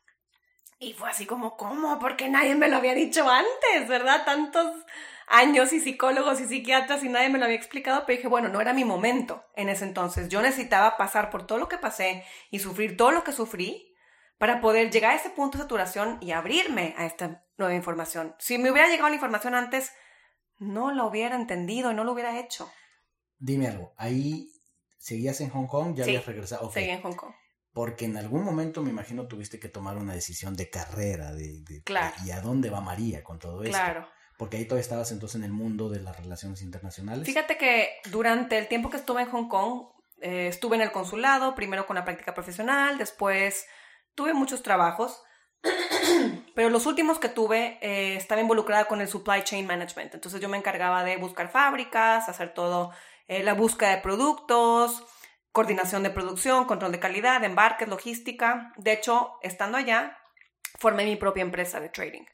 [0.80, 2.00] Y fue así como, ¿cómo?
[2.00, 4.26] Porque nadie me lo había dicho antes, ¿verdad?
[4.26, 4.74] Tantos
[5.28, 8.60] años y psicólogos y psiquiatras y nadie me lo había explicado, pero dije, bueno, no
[8.60, 10.28] era mi momento en ese entonces.
[10.28, 13.96] Yo necesitaba pasar por todo lo que pasé y sufrir todo lo que sufrí
[14.38, 18.36] para poder llegar a ese punto de saturación y abrirme a esta nueva información.
[18.40, 19.94] Si me hubiera llegado la información antes,
[20.62, 22.72] no lo hubiera entendido, no lo hubiera hecho.
[23.40, 24.48] Dime algo, ahí
[25.00, 26.68] seguías en Hong Kong, ya habías regresado.
[26.68, 26.84] Okay.
[26.84, 27.34] Seguí en Hong Kong.
[27.74, 32.14] Porque en algún momento me imagino tuviste que tomar una decisión de carrera, de, claro.
[32.26, 33.76] y a dónde va María con todo esto.
[33.76, 34.08] Claro.
[34.38, 37.26] Porque ahí todavía estabas entonces en el mundo de las relaciones internacionales.
[37.26, 39.88] Fíjate que durante el tiempo que estuve en Hong Kong,
[40.22, 43.66] eh, estuve en el consulado, primero con la práctica profesional, después
[44.14, 45.24] tuve muchos trabajos.
[46.56, 50.14] Pero los últimos que tuve eh, estaba involucrada con el supply chain management.
[50.14, 52.92] Entonces yo me encargaba de buscar fábricas, hacer todo,
[53.28, 55.04] eh, la búsqueda de productos,
[55.52, 58.74] coordinación de producción, control de calidad, embarques, logística.
[58.78, 60.18] De hecho, estando allá,
[60.80, 62.26] formé mi propia empresa de trading.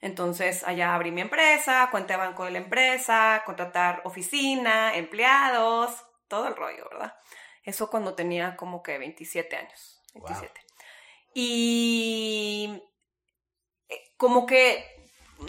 [0.00, 6.46] Entonces allá abrí mi empresa, cuenta de banco de la empresa, contratar oficina, empleados, todo
[6.46, 7.14] el rollo, ¿verdad?
[7.62, 10.02] Eso cuando tenía como que 27 años.
[10.14, 10.60] 27.
[11.32, 12.82] Y
[14.24, 14.82] como que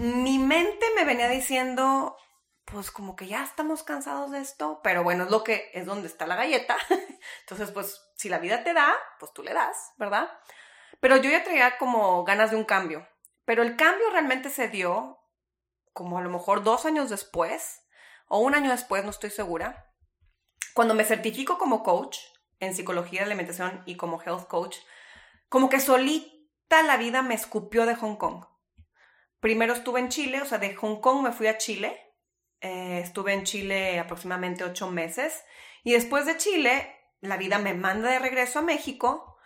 [0.02, 2.18] mi mente me venía diciendo,
[2.66, 6.10] pues como que ya estamos cansados de esto, pero bueno, es lo que es donde
[6.10, 6.76] está la galleta.
[7.40, 10.30] Entonces, pues si la vida te da, pues tú le das, ¿verdad?
[11.00, 13.08] Pero yo ya traía como ganas de un cambio.
[13.46, 15.22] Pero el cambio realmente se dio
[15.94, 17.82] como a lo mejor dos años después,
[18.28, 19.90] o un año después, no estoy segura,
[20.74, 22.18] cuando me certifico como coach
[22.60, 24.76] en psicología de alimentación y como health coach
[25.48, 28.44] como que solita la vida me escupió de Hong Kong.
[29.46, 32.02] Primero estuve en Chile, o sea, de Hong Kong me fui a Chile.
[32.62, 35.46] Eh, estuve en Chile aproximadamente ocho meses.
[35.84, 39.38] Y después de Chile, la vida me manda de regreso a México.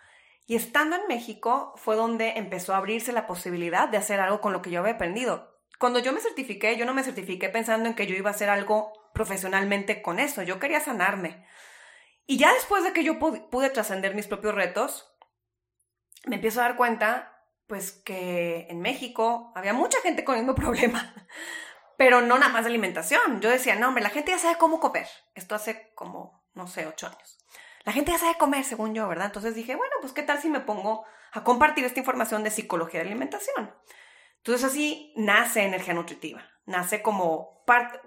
[0.46, 4.54] Y estando en México fue donde empezó a abrirse la posibilidad de hacer algo con
[4.54, 5.60] lo que yo había aprendido.
[5.78, 8.48] Cuando yo me certifiqué, yo no me certifiqué pensando en que yo iba a hacer
[8.48, 10.42] algo profesionalmente con eso.
[10.42, 11.44] Yo quería sanarme.
[12.24, 15.14] Y ya después de que yo pude trascender mis propios retos,
[16.24, 17.39] me empiezo a dar cuenta
[17.70, 21.14] pues que en México había mucha gente con el mismo problema,
[21.96, 23.40] pero no nada más de alimentación.
[23.40, 25.06] Yo decía, no, hombre, la gente ya sabe cómo comer.
[25.36, 27.38] Esto hace como, no sé, ocho años.
[27.84, 29.26] La gente ya sabe comer, según yo, ¿verdad?
[29.26, 33.02] Entonces dije, bueno, pues qué tal si me pongo a compartir esta información de psicología
[33.02, 33.72] de alimentación.
[34.38, 36.42] Entonces así nace Energía Nutritiva.
[36.66, 38.00] Nace como, parte,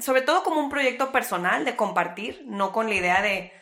[0.00, 3.52] sobre todo como un proyecto personal de compartir, no con la idea de,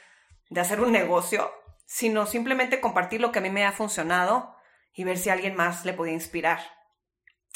[0.50, 1.50] de hacer un negocio,
[1.86, 4.57] sino simplemente compartir lo que a mí me ha funcionado
[4.98, 6.58] y ver si alguien más le podía inspirar.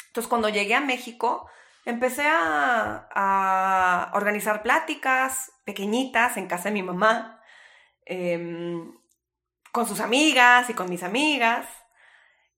[0.07, 1.45] Entonces, cuando llegué a México,
[1.83, 7.41] empecé a, organizar pláticas pequeñitas en casa de mi mamá,
[8.05, 8.97] em,
[9.73, 11.67] con sus amigas y con mis amigas,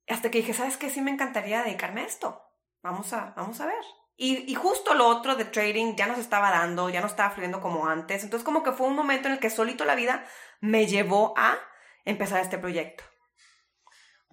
[0.08, 0.92] hasta que dije, ¿sabes qué?
[0.92, 2.44] Sí me encantaría dedicarme a esto.
[2.84, 3.84] Vamos a, vamos a ver.
[4.18, 7.32] Y, y, justo lo otro de trading ya no se estaba dando, ya no estaba
[7.32, 8.24] fluyendo como antes.
[8.24, 10.28] Entonces como que fue un momento en el que solito la vida
[10.62, 11.58] me llevó a
[12.06, 13.04] empezar este proyecto.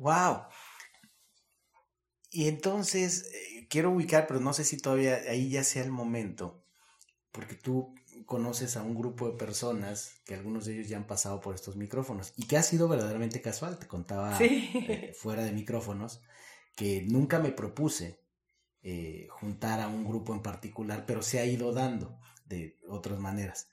[0.02, 0.46] Wow.
[2.30, 6.64] Y entonces, eh, quiero ubicar, pero no sé si todavía ahí ya sea el momento,
[7.30, 7.94] porque tú
[8.26, 11.76] conoces a un grupo de personas que algunos de ellos ya han pasado por estos
[11.76, 13.78] micrófonos y que ha sido verdaderamente casual.
[13.78, 16.20] Te contaba eh, fuera de micrófonos
[16.74, 18.20] que nunca me propuse
[18.82, 23.68] eh, juntar a un grupo en particular, pero se ha ido dando de otras maneras.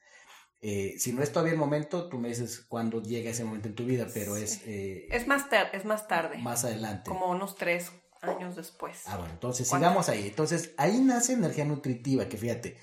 [0.62, 3.76] Eh, si no es todavía el momento, tú me dices cuándo llega ese momento en
[3.76, 4.62] tu vida, pero es...
[4.66, 6.38] Eh, es, más es más tarde.
[6.40, 7.10] Más adelante.
[7.10, 7.92] Como unos tres
[8.22, 9.04] años después.
[9.06, 10.28] Ah, bueno, entonces sigamos ahí.
[10.28, 12.78] Entonces, ahí nace energía nutritiva, que fíjate,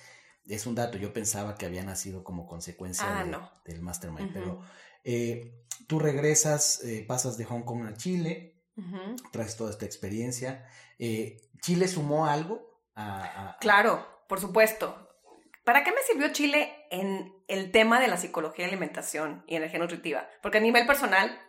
[0.46, 4.62] es un dato, yo pensaba que había nacido como consecuencia ah, del mastermind, pero
[5.04, 8.62] eh, tú regresas, pasas de Hong Kong a Chile,
[9.32, 10.66] traes toda esta experiencia.
[10.98, 12.80] ¿Chile sumó algo?
[12.94, 13.58] a...
[13.60, 15.02] Claro, por supuesto.
[15.64, 19.78] ¿Para qué me sirvió Chile en el tema de la psicología de alimentación y energía
[19.78, 20.28] nutritiva?
[20.42, 21.40] Porque a nivel personal,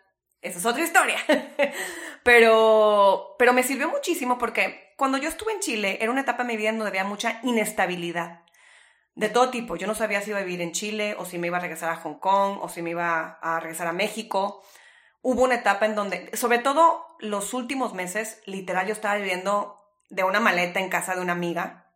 [0.42, 1.18] esa es otra historia.
[2.24, 6.50] pero, pero me sirvió muchísimo porque cuando yo estuve en Chile era una etapa de
[6.50, 8.44] mi vida en donde había mucha inestabilidad
[9.16, 9.76] de todo tipo.
[9.76, 11.90] Yo no sabía si iba a vivir en Chile o si me iba a regresar
[11.90, 14.64] a Hong Kong o si me iba a regresar a México.
[15.22, 20.24] Hubo una etapa en donde, sobre todo los últimos meses, literal yo estaba viviendo de
[20.24, 21.87] una maleta en casa de una amiga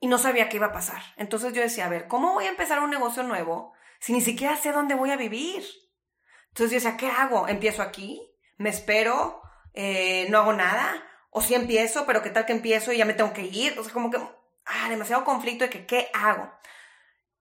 [0.00, 1.02] y no sabía qué iba a pasar.
[1.16, 4.56] Entonces yo decía, a ver, ¿cómo voy a empezar un negocio nuevo si ni siquiera
[4.56, 5.62] sé dónde voy a vivir?
[6.48, 7.46] Entonces yo decía, ¿qué hago?
[7.46, 8.20] ¿Empiezo aquí?
[8.56, 9.42] ¿Me espero?
[9.74, 11.06] Eh, ¿No hago nada?
[11.30, 13.78] ¿O si empiezo, pero qué tal que empiezo y ya me tengo que ir?
[13.78, 14.18] O sea, como que,
[14.66, 16.50] ah, demasiado conflicto de que, ¿qué hago?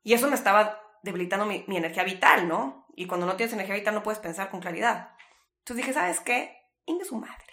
[0.03, 2.85] Y eso me estaba debilitando mi, energía vital, ¿no?
[2.95, 5.15] Y cuando no tienes energía vital no puedes pensar con claridad.
[5.59, 6.57] Entonces dije, ¿sabes qué?
[6.85, 7.45] Inge su madre.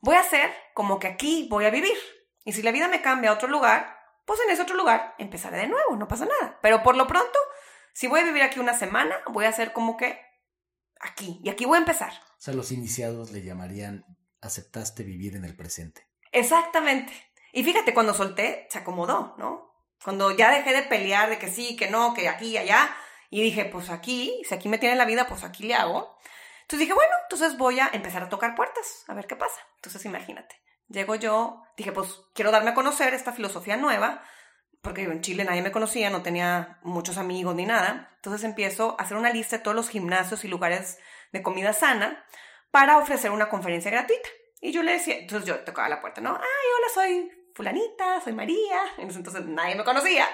[0.00, 1.96] Voy a hacer como que aquí voy a vivir.
[2.44, 5.58] Y si la vida me cambia a otro lugar, pues en ese otro lugar empezaré
[5.58, 6.58] de nuevo, no pasa nada.
[6.62, 7.38] Pero por lo pronto,
[7.92, 10.20] si voy a vivir aquí una semana, voy a hacer como que
[11.00, 12.12] aquí, y aquí voy a empezar.
[12.12, 14.04] O sea, los iniciados le llamarían
[14.40, 16.06] aceptaste vivir en el presente.
[16.32, 17.12] Exactamente.
[17.52, 19.70] Y fíjate, cuando solté, se acomodó, ¿no?
[20.02, 22.94] Cuando ya dejé de pelear de que sí, que no, que aquí y allá,
[23.28, 26.16] y dije, pues aquí, si aquí me tiene la vida, pues aquí le hago.
[26.62, 29.60] Entonces dije, bueno, entonces voy a empezar a tocar puertas, a ver qué pasa.
[29.76, 30.60] Entonces imagínate.
[30.90, 34.24] Llego yo, dije, pues quiero darme a conocer esta filosofía nueva,
[34.82, 38.10] porque en Chile nadie me conocía, no tenía muchos amigos ni nada.
[38.16, 40.98] Entonces empiezo a hacer una lista de todos los gimnasios y lugares
[41.32, 42.24] de comida sana
[42.72, 44.28] para ofrecer una conferencia gratuita.
[44.60, 46.30] Y yo le decía, entonces yo tocaba la puerta, ¿no?
[46.30, 48.82] Ay, hola, soy fulanita, soy María.
[48.98, 50.26] Entonces nadie me conocía.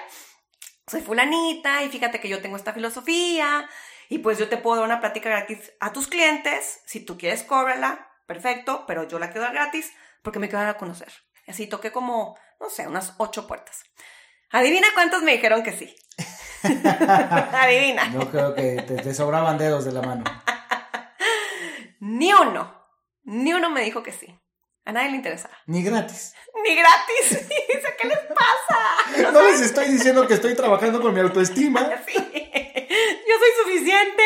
[0.87, 3.69] Soy fulanita y fíjate que yo tengo esta filosofía
[4.09, 6.81] y pues yo te puedo dar una plática gratis a tus clientes.
[6.85, 9.93] Si tú quieres, cóbrala, perfecto, pero yo la quiero dar gratis
[10.23, 11.11] porque me quedaron a conocer.
[11.47, 13.83] Así toqué como, no sé, unas ocho puertas.
[14.51, 15.95] Adivina cuántos me dijeron que sí.
[16.63, 18.11] Adivina.
[18.11, 20.23] Yo creo que te, sobraban dedos de la mano.
[21.99, 22.85] Ni uno.
[23.23, 24.27] Ni uno me dijo que sí.
[24.85, 25.53] A nadie le interesaba.
[25.65, 26.33] Ni gratis.
[26.63, 27.29] Ni gratis.
[27.49, 29.31] Dice, ¿qué les pasa?
[29.33, 31.89] No, les estoy diciendo que estoy trabajando con mi autoestima.
[32.07, 32.15] Sí.
[33.27, 34.23] Yo soy suficiente.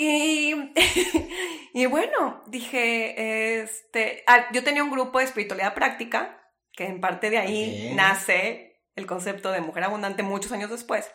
[0.00, 0.54] Y,
[1.74, 6.40] y bueno, dije, este, ah, yo tenía un grupo de espiritualidad práctica,
[6.72, 11.10] que en parte de ahí nace el concepto de mujer abundante muchos años después.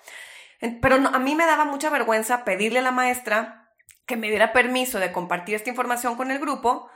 [0.81, 3.71] Pero a mí me daba mucha vergüenza pedirle a la maestra
[4.05, 6.89] que me diera permiso de compartir esta información con el grupo,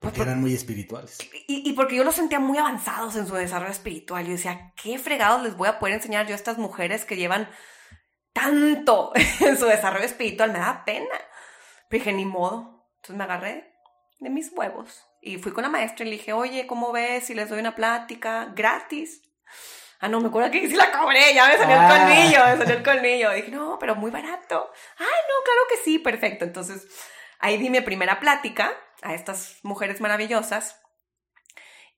[0.00, 1.18] Porque eran muy espirituales.
[1.46, 4.24] Y, y, porque yo los sentía muy avanzados en su desarrollo espiritual.
[4.24, 7.48] Yo decía, ¿qué fregados les voy a poder enseñar yo a estas mujeres que llevan
[8.36, 10.52] tanto en su desarrollo espiritual?
[10.52, 11.16] Me da pena.
[11.88, 12.84] Pero dije, ni modo.
[12.96, 13.72] Entonces me agarré
[14.18, 17.34] de mis huevos y fui con la maestra y le dije, oye, ¿cómo ves si
[17.34, 19.22] les doy una plática gratis?
[20.00, 21.88] Ah, no, me acuerdo que sí la cobré, ya me salió el ah.
[21.88, 23.30] colmillo, me salió el colmillo.
[23.30, 24.70] dije, no, pero muy barato.
[24.98, 26.44] Ay, no, claro que sí, perfecto.
[26.44, 26.86] Entonces,
[27.38, 28.72] ahí di mi primera plática
[29.02, 30.80] a estas mujeres maravillosas.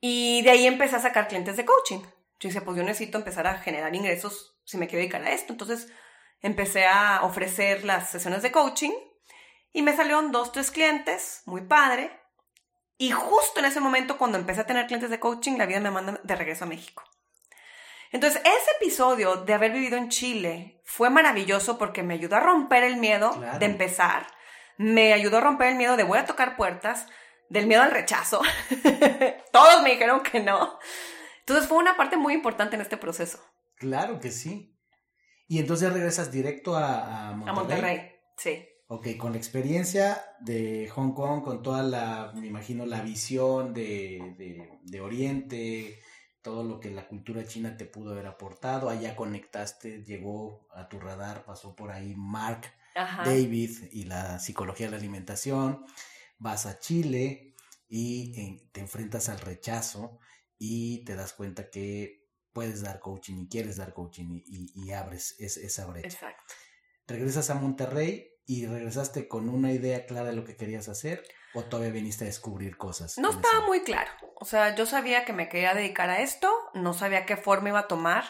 [0.00, 2.00] Y de ahí empecé a sacar clientes de coaching.
[2.38, 5.52] Yo dije, pues yo necesito empezar a generar ingresos si me quiero dedicar a esto.
[5.52, 5.88] Entonces,
[6.40, 8.92] empecé a ofrecer las sesiones de coaching
[9.72, 12.10] y me salieron dos, tres clientes, muy padre.
[12.96, 15.90] Y justo en ese momento, cuando empecé a tener clientes de coaching, la vida me
[15.90, 17.04] manda de regreso a México.
[18.10, 22.82] Entonces, ese episodio de haber vivido en Chile fue maravilloso porque me ayudó a romper
[22.84, 24.26] el miedo de empezar,
[24.78, 27.06] me ayudó a romper el miedo de voy a tocar puertas,
[27.50, 28.40] del miedo al rechazo.
[29.52, 30.78] Todos me dijeron que no.
[31.40, 33.38] Entonces fue una parte muy importante en este proceso.
[33.76, 34.77] Claro que sí.
[35.48, 37.50] Y entonces regresas directo a, a Monterrey.
[37.50, 38.00] A Monterrey,
[38.36, 38.68] sí.
[38.90, 44.34] Ok, con la experiencia de Hong Kong, con toda la, me imagino, la visión de,
[44.38, 46.00] de, de Oriente,
[46.40, 48.88] todo lo que la cultura china te pudo haber aportado.
[48.88, 52.62] Allá conectaste, llegó a tu radar, pasó por ahí Mark
[53.24, 55.84] David y la psicología de la alimentación.
[56.38, 57.54] Vas a Chile
[57.88, 60.18] y te enfrentas al rechazo
[60.58, 62.17] y te das cuenta que
[62.58, 66.08] puedes dar coaching y quieres dar coaching y, abres esa brecha.
[66.08, 66.54] Exacto.
[67.06, 71.22] Regresas a Monterrey y regresaste con una idea clara de lo que querías hacer
[71.54, 73.16] o todavía viniste a descubrir cosas?
[73.16, 74.10] No estaba muy claro.
[74.34, 77.78] O sea, yo sabía que me quería dedicar a esto, no sabía qué forma iba
[77.78, 78.24] a tomar.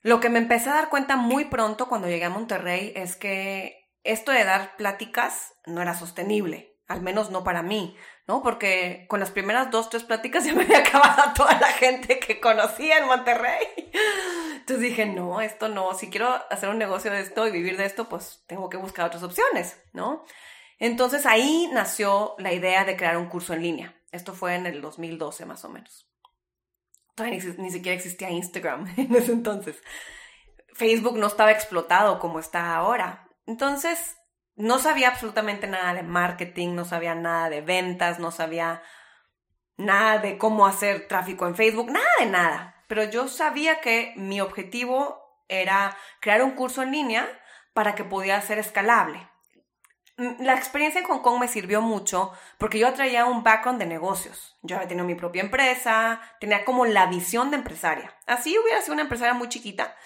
[0.00, 3.86] Lo que me empecé a dar cuenta muy pronto cuando llegué a Monterrey es que
[4.02, 8.42] esto de dar pláticas no era sostenible, al menos no para mí, ¿no?
[8.42, 12.40] Porque con las primeras dos, tres pláticas ya me había acabado toda la gente que
[12.40, 13.66] conocía en Monterrey.
[14.56, 17.86] Entonces dije, no, esto no, si quiero hacer un negocio de esto y vivir de
[17.86, 20.24] esto, pues tengo que buscar otras opciones, ¿no?
[20.78, 23.96] Entonces ahí nació la idea de crear un curso en línea.
[24.10, 26.08] Esto fue en el 2012 más o menos.
[27.14, 29.82] Todavía ni, siquiera existía Instagram en ese entonces.
[30.74, 33.28] Facebook no estaba explotado como está ahora.
[33.46, 34.16] Entonces,
[34.56, 38.82] no sabía absolutamente nada de marketing, no sabía nada de ventas, no sabía
[39.76, 42.84] nada de cómo hacer tráfico en Facebook, nada de nada.
[42.88, 47.28] Pero yo sabía que mi objetivo era crear un curso en línea
[47.72, 49.28] para que pudiera ser escalable.
[50.18, 53.86] Mm, la experiencia en Hong Kong me sirvió mucho porque yo traía un background de
[53.86, 54.58] negocios.
[54.62, 58.14] Yo había tenido mi propia empresa, tenía como la visión de empresaria.
[58.26, 59.96] Así hubiera sido una empresaria muy chiquita,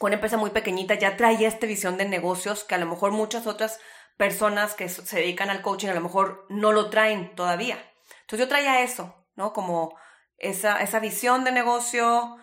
[0.00, 3.12] con una empresa muy pequeñita, ya traía esta visión de negocios que a lo mejor
[3.12, 3.78] muchas otras
[4.16, 7.74] personas que se dedican al coaching a lo mejor no lo traen todavía.
[8.22, 9.52] Entonces yo traía eso, ¿no?
[9.52, 9.94] Como
[10.38, 12.38] esa, esa visión de negocio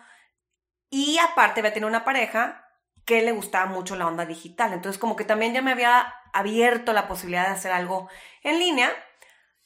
[0.88, 2.64] y aparte había tenido una pareja
[3.04, 4.72] que le gustaba mucho la onda digital.
[4.72, 8.08] Entonces como que también ya me había abierto la posibilidad de hacer algo
[8.44, 8.92] en línea,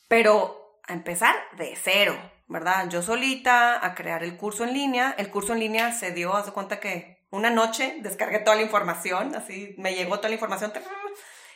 [0.08, 2.88] pero a empezar de cero, ¿verdad?
[2.88, 5.14] Yo solita a crear el curso en línea.
[5.18, 8.62] El curso en línea se dio, haz de cuenta que una noche descargué toda la
[8.62, 10.72] información, así me llegó toda la información.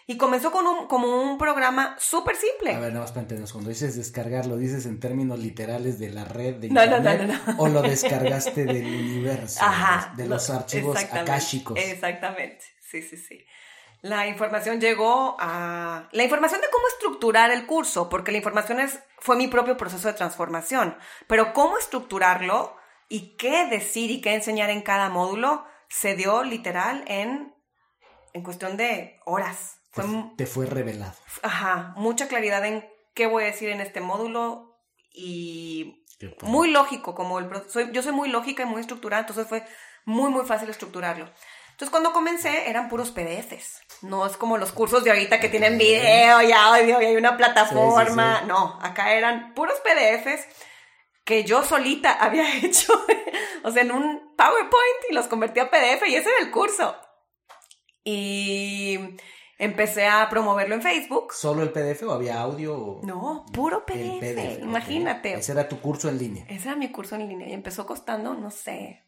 [0.09, 2.74] Y comenzó con un, como un programa súper simple.
[2.74, 6.11] A ver, nada más para entendernos, cuando dices descargar, ¿lo dices en términos literales de
[6.11, 7.03] la red de internet?
[7.03, 9.61] No, no, no, ¿O lo descargaste del universo?
[9.62, 10.14] Ajá.
[10.16, 11.79] De los archivos akáshicos.
[11.79, 13.45] Exactamente, sí, sí, sí.
[14.01, 16.09] La información llegó a...
[16.12, 20.09] La información de cómo estructurar el curso, porque la información es, fue mi propio proceso
[20.09, 20.97] de transformación,
[21.27, 22.76] pero cómo estructurarlo
[23.09, 27.55] y qué decir y qué enseñar en cada módulo se dio literal en,
[28.33, 29.79] en cuestión de horas.
[30.37, 31.15] te fue revelado.
[31.43, 34.79] Ajá, mucha claridad en qué voy a decir en este módulo
[35.13, 36.05] y
[36.43, 39.65] muy lógico, como el soy, yo soy muy lógica y muy estructurada, entonces fue
[40.05, 41.31] muy, muy fácil estructurarlo.
[41.71, 43.83] Entonces, cuando comencé, eran puros PDFs.
[44.01, 47.37] No es como los cursos de ahorita que tienen video y audio y hay una
[47.37, 48.41] plataforma.
[48.47, 50.47] No, acá eran puros PDFs
[51.27, 52.95] que yo solita había hecho,
[53.64, 56.97] o sea, en un PowerPoint y los convertí a PDF y ese era el curso.
[58.05, 58.99] Y
[59.59, 61.33] empecé a promoverlo en Facebook.
[61.35, 63.01] ¿Solo el PDF o había audio?
[63.03, 65.35] No, puro PDF, imagínate.
[65.35, 66.47] Ese era tu curso en línea.
[66.49, 69.05] Ese era mi curso en línea y empezó costando, no sé,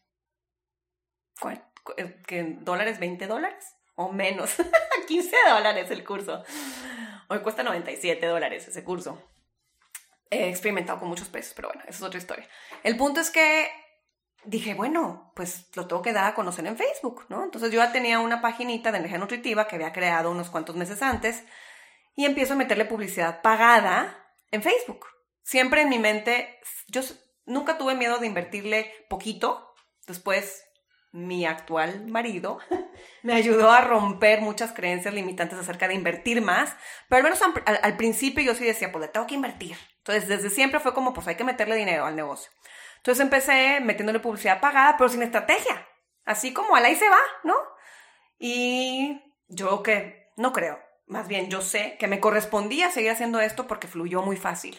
[1.96, 4.56] eh, que dólares, 20 dólares o menos,
[5.06, 6.42] 15 dólares el curso.
[7.28, 9.22] Hoy cuesta 97 dólares ese curso.
[10.30, 12.48] He experimentado con muchos precios, pero bueno, esa es otra historia.
[12.82, 13.68] El punto es que
[14.44, 17.44] dije, bueno, pues lo tengo que dar a conocer en Facebook, ¿no?
[17.44, 21.02] Entonces yo ya tenía una paginita de energía nutritiva que había creado unos cuantos meses
[21.02, 21.44] antes
[22.16, 25.06] y empiezo a meterle publicidad pagada en Facebook.
[25.42, 26.58] Siempre en mi mente,
[26.88, 27.02] yo
[27.46, 29.74] nunca tuve miedo de invertirle poquito.
[30.06, 30.64] Después,
[31.12, 32.58] mi actual marido
[33.22, 36.76] me ayudó a romper muchas creencias limitantes acerca de invertir más.
[37.08, 39.76] Pero al menos al, principio yo sí decía, pues le tengo que invertir.
[39.98, 42.50] Entonces, desde siempre fue como, pues hay que meterle dinero al negocio.
[42.96, 45.86] Entonces empecé metiéndole publicidad pagada, pero sin estrategia.
[46.24, 47.54] Así como al ahí se va, ¿no?
[48.38, 53.66] Y yo que no creo, más bien yo sé que me correspondía seguir haciendo esto
[53.66, 54.78] porque fluyó muy fácil.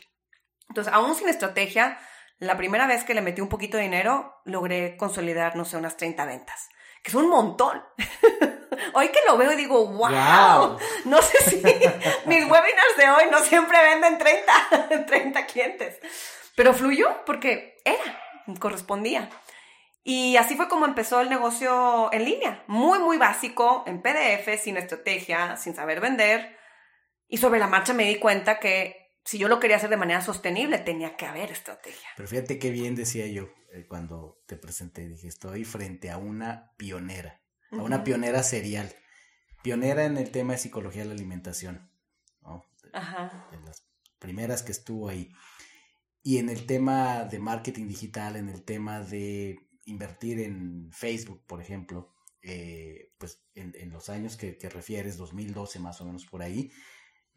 [0.67, 1.97] Entonces, aún sin estrategia,
[2.39, 5.97] la primera vez que le metí un poquito de dinero, logré consolidar, no sé, unas
[5.97, 6.69] 30 ventas,
[7.03, 7.83] que es un montón.
[8.93, 11.55] hoy que lo veo y digo, wow, no sé si
[12.25, 15.99] mis webinars de hoy no siempre venden 30, 30 clientes,
[16.55, 18.19] pero fluyó porque era,
[18.59, 19.29] correspondía.
[20.03, 24.77] Y así fue como empezó el negocio en línea, muy, muy básico, en PDF, sin
[24.77, 26.57] estrategia, sin saber vender.
[27.27, 30.21] Y sobre la marcha me di cuenta que si yo lo quería hacer de manera
[30.21, 32.09] sostenible, tenía que haber estrategia.
[32.15, 36.73] Pero fíjate qué bien decía yo eh, cuando te presenté, dije, estoy frente a una
[36.77, 37.41] pionera,
[37.71, 38.93] a una pionera serial,
[39.63, 41.91] pionera en el tema de psicología de la alimentación,
[42.41, 42.65] ¿no?
[42.93, 43.47] Ajá.
[43.51, 43.85] De las
[44.17, 45.31] primeras que estuvo ahí.
[46.21, 51.61] Y en el tema de marketing digital, en el tema de invertir en Facebook, por
[51.61, 56.71] ejemplo, eh, pues en, los años que, refieres, 2012 más o menos por ahí,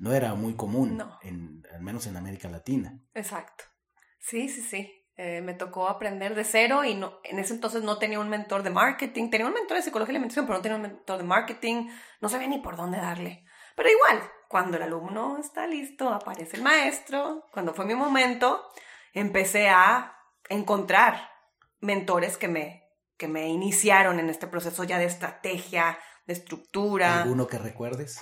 [0.03, 2.98] no era muy común, en, al menos en América Latina.
[3.14, 3.62] Exacto.
[4.18, 4.92] Sí, sí, sí.
[5.14, 8.64] Eh, me tocó aprender de cero y no, en ese entonces no tenía un mentor
[8.64, 11.22] de marketing, tenía un mentor de psicología y alimentación, pero no tenía un mentor de
[11.24, 11.88] marketing,
[12.20, 13.44] no sabía ni por dónde darle.
[13.76, 18.61] Pero igual, cuando el alumno está listo, aparece el maestro, cuando fue mi momento,
[19.12, 20.16] empecé a
[20.48, 21.30] encontrar
[21.78, 25.96] mentores que me, que me iniciaron en este proceso ya de estrategia,
[26.26, 27.22] de estructura.
[27.22, 28.20] ¿Alguno que recuerdes?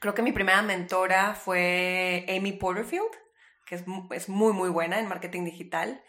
[0.00, 3.10] Creo que mi primera mentora fue Amy Porterfield,
[3.66, 6.02] que es, es muy, muy buena en marketing digital.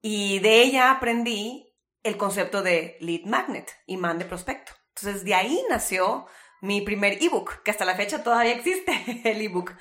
[0.00, 4.72] Y de ella aprendí el concepto de lead magnet, imán de prospecto.
[4.94, 6.26] Entonces, de ahí nació
[6.60, 9.72] mi primer ebook, que hasta la fecha todavía existe el ebook.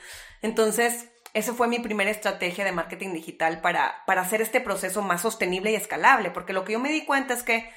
[0.41, 5.21] Entonces, esa fue mi primera estrategia de marketing digital para, para hacer este proceso más
[5.21, 7.69] sostenible y escalable, porque lo que yo me di cuenta es que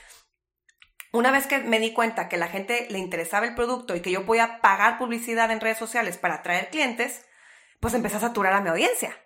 [1.12, 4.12] una vez que me di cuenta que la gente le interesaba el producto y que
[4.12, 7.26] yo podía pagar publicidad en redes sociales para atraer clientes,
[7.80, 9.16] pues empecé a saturar a mi audiencia.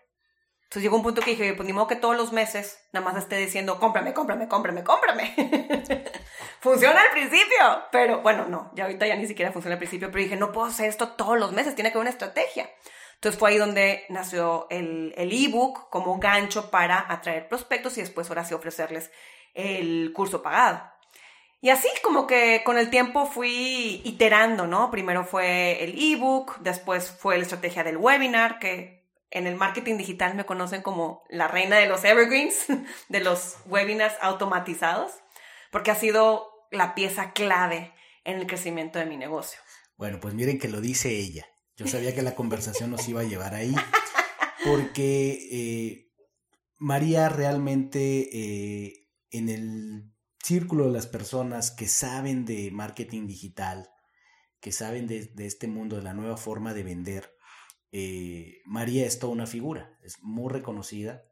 [0.65, 3.17] Entonces llegó un punto que dije, pues ni modo que todos los meses nada más
[3.17, 5.35] esté diciendo, cómprame, cómprame, cómprame, cómprame.
[6.61, 10.25] funciona al principio, pero bueno, no, ya ahorita ya ni siquiera funciona al principio, pero
[10.25, 12.71] dije, no puedo hacer esto todos los meses, tiene que haber una estrategia.
[13.15, 18.45] Entonces fue ahí donde nació el ebook como gancho para atraer prospectos y después ahora
[18.45, 19.13] sí ofrecerles
[19.55, 20.94] el curso pagado.
[21.65, 24.91] Y así como que con el tiempo fui iterando, ¿no?
[24.91, 30.35] Primero fue el ebook, después fue la estrategia del webinar, que en el marketing digital
[30.35, 32.67] me conocen como la reina de los evergreens,
[33.09, 35.13] de los webinars automatizados,
[35.73, 37.95] porque ha sido la pieza clave
[38.25, 39.59] en el crecimiento de mi negocio.
[39.97, 41.47] Bueno, pues miren que lo dice ella.
[41.79, 43.75] Yo sabía que la conversación nos iba a llevar ahí,
[44.67, 46.13] porque eh,
[46.77, 50.14] María realmente eh, en el
[50.45, 53.91] círculo de las personas que saben de marketing digital,
[54.61, 57.35] que saben de, este mundo, de la nueva forma de vender,
[57.93, 61.25] eh, María es toda una figura, es muy reconocida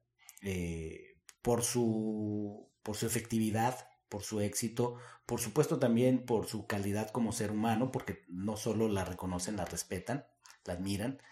[1.43, 4.97] por, su, por su efectividad, por su éxito,
[5.27, 9.65] por supuesto también por su calidad como ser humano, porque no solo la reconocen, la
[9.65, 10.27] respetan,
[10.65, 11.23] la admiran.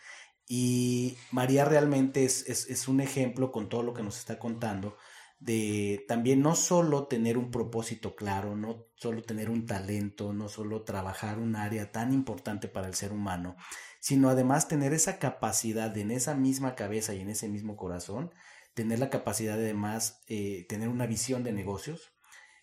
[0.48, 4.96] Y María realmente es, es, un ejemplo con todo lo que nos está contando
[5.41, 10.82] de también no solo tener un propósito claro, no solo tener un talento, no solo
[10.82, 13.57] trabajar un área tan importante para el ser humano,
[14.01, 18.30] sino además tener esa capacidad en esa misma cabeza y en ese mismo corazón,
[18.74, 22.12] tener la capacidad de además eh, tener una visión de negocios,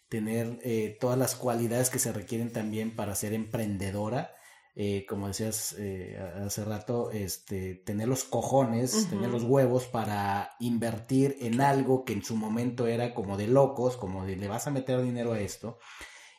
[0.08, 4.37] tener eh, todas las cualidades que se requieren también para ser emprendedora
[4.80, 11.36] eh, como decías eh, hace rato, este, tener los cojones, tener los huevos para invertir
[11.40, 14.70] en algo que en su momento era como de locos, como de le vas a
[14.70, 15.80] meter dinero a esto,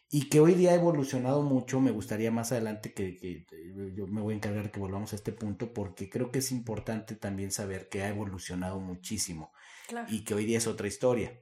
[0.08, 1.80] y que hoy día ha evolucionado mucho.
[1.80, 3.44] Me gustaría más adelante que, que
[3.96, 7.16] yo me voy a encargar que volvamos a este punto, porque creo que es importante
[7.16, 9.52] también saber que ha evolucionado muchísimo
[10.10, 11.36] y que hoy día es otra historia.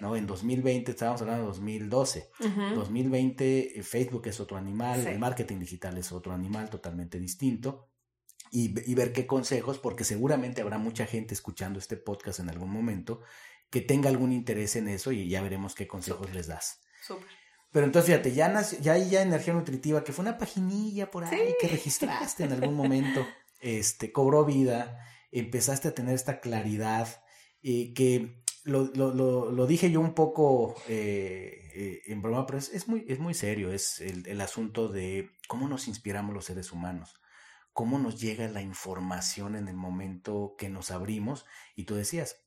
[0.00, 0.16] ¿No?
[0.16, 2.30] En 2020 estábamos hablando de 2012.
[2.40, 7.88] En 2020 eh, Facebook es otro animal, el marketing digital es otro animal totalmente distinto.
[8.50, 12.70] Y, y, ver qué consejos, porque seguramente habrá mucha gente escuchando este podcast en algún
[12.70, 13.22] momento
[13.70, 16.80] que tenga algún interés en eso y ya veremos qué consejos les das.
[17.70, 21.24] Pero entonces fíjate, ya, nació, ya hay ya energía nutritiva, que fue una paginilla por
[21.24, 23.26] ahí que registraste en algún momento,
[23.60, 24.98] este, cobró vida
[25.32, 27.08] empezaste a tener esta claridad
[27.62, 32.88] eh, que lo, lo, lo, dije yo un poco eh, eh, en broma, pero es,
[32.88, 37.20] muy, es muy serio, es el, el, asunto de cómo nos inspiramos los seres humanos,
[37.72, 41.46] cómo nos llega la información en el momento que nos abrimos.
[41.74, 42.44] Y tú decías,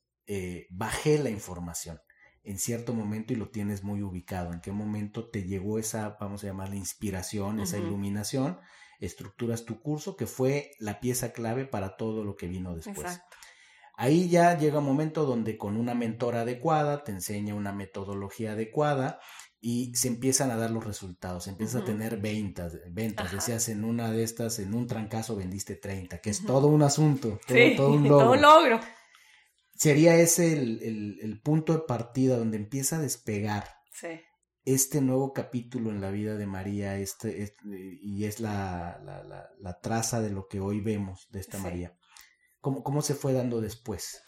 [0.70, 1.99] bajé la información
[2.45, 6.43] en cierto momento y lo tienes muy ubicado, en qué momento te llegó esa, vamos
[6.43, 8.59] a llamarla inspiración, esa iluminación,
[8.99, 13.20] estructuras tu curso, que fue la pieza clave para todo lo que vino después.
[13.97, 19.19] Ahí ya llega un momento donde con una mentora adecuada te enseña una metodología adecuada
[19.61, 24.11] y se empiezan a dar los resultados, empiezas a tener ventas, ventas, decías en una
[24.11, 28.17] de estas, en un trancazo vendiste 30, que es todo un asunto, todo, un logro.
[28.19, 28.79] todo un logro.
[29.73, 33.65] Sería ese el, punto de partida donde empieza a despegar
[34.65, 37.63] este nuevo capítulo en la vida de María, este, este
[38.01, 39.01] y es la,
[39.59, 41.97] la, traza de lo que hoy vemos de esta María.
[42.66, 44.24] ¿Cómo, se fue dando después?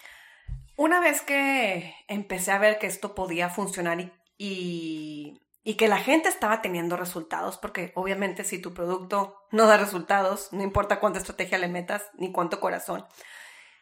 [0.76, 6.30] Una vez que empecé a ver que esto podía funcionar y, y, que la gente
[6.30, 11.58] estaba teniendo resultados, porque obviamente si tu producto no da resultados, no importa cuánta estrategia
[11.58, 13.08] le metas ni cuánto corazón.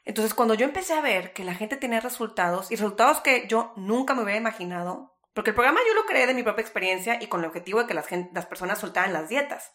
[0.05, 3.73] Entonces cuando yo empecé a ver que la gente tenía resultados y resultados que yo
[3.75, 7.27] nunca me hubiera imaginado, porque el programa yo lo creé de mi propia experiencia y
[7.27, 9.73] con el objetivo de que las, las personas soltaran las dietas.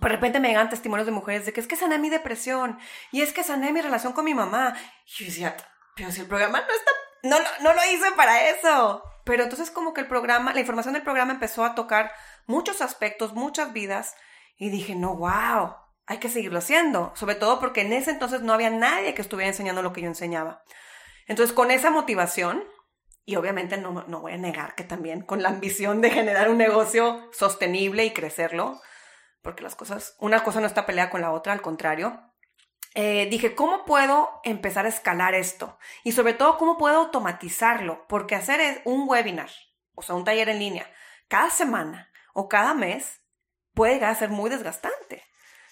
[0.00, 2.78] De repente me llegan testimonios de mujeres de que es que sané mi depresión
[3.10, 4.74] y es que sané mi relación con mi mamá.
[5.06, 5.56] Y yo decía,
[5.96, 6.90] pero si el programa no está,
[7.22, 9.02] no, no lo hice para eso.
[9.24, 12.12] Pero entonces como que el programa, la información del programa empezó a tocar
[12.46, 14.14] muchos aspectos, muchas vidas
[14.56, 15.74] y dije, no, wow,
[16.06, 17.12] hay que seguirlo haciendo.
[17.14, 20.08] Sobre todo porque en ese entonces no había nadie que estuviera enseñando lo que yo
[20.08, 20.62] enseñaba.
[21.26, 22.64] Entonces con esa motivación,
[23.26, 26.56] y obviamente no, no voy a negar que también con la ambición de generar un
[26.56, 28.80] negocio sostenible y crecerlo,
[29.42, 32.20] porque las cosas, una cosa no está peleada con la otra, al contrario.
[32.94, 35.78] Eh, dije, ¿cómo puedo empezar a escalar esto?
[36.04, 38.06] Y sobre todo, ¿cómo puedo automatizarlo?
[38.08, 39.50] Porque hacer un webinar,
[39.94, 40.90] o sea, un taller en línea,
[41.28, 43.20] cada semana o cada mes
[43.74, 45.24] puede llegar a ser muy desgastante.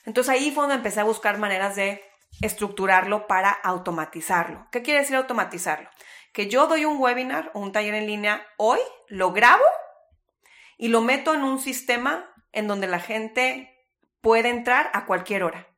[0.04, 2.04] Entonces ahí fue donde empecé a buscar maneras de
[2.40, 4.68] estructurarlo para automatizarlo.
[4.70, 5.88] ¿Qué quiere decir automatizarlo?
[6.32, 9.64] Que yo doy un webinar o un taller en línea hoy, lo grabo
[10.78, 13.86] y lo meto en un sistema en donde la gente
[14.22, 15.68] puede entrar a cualquier hora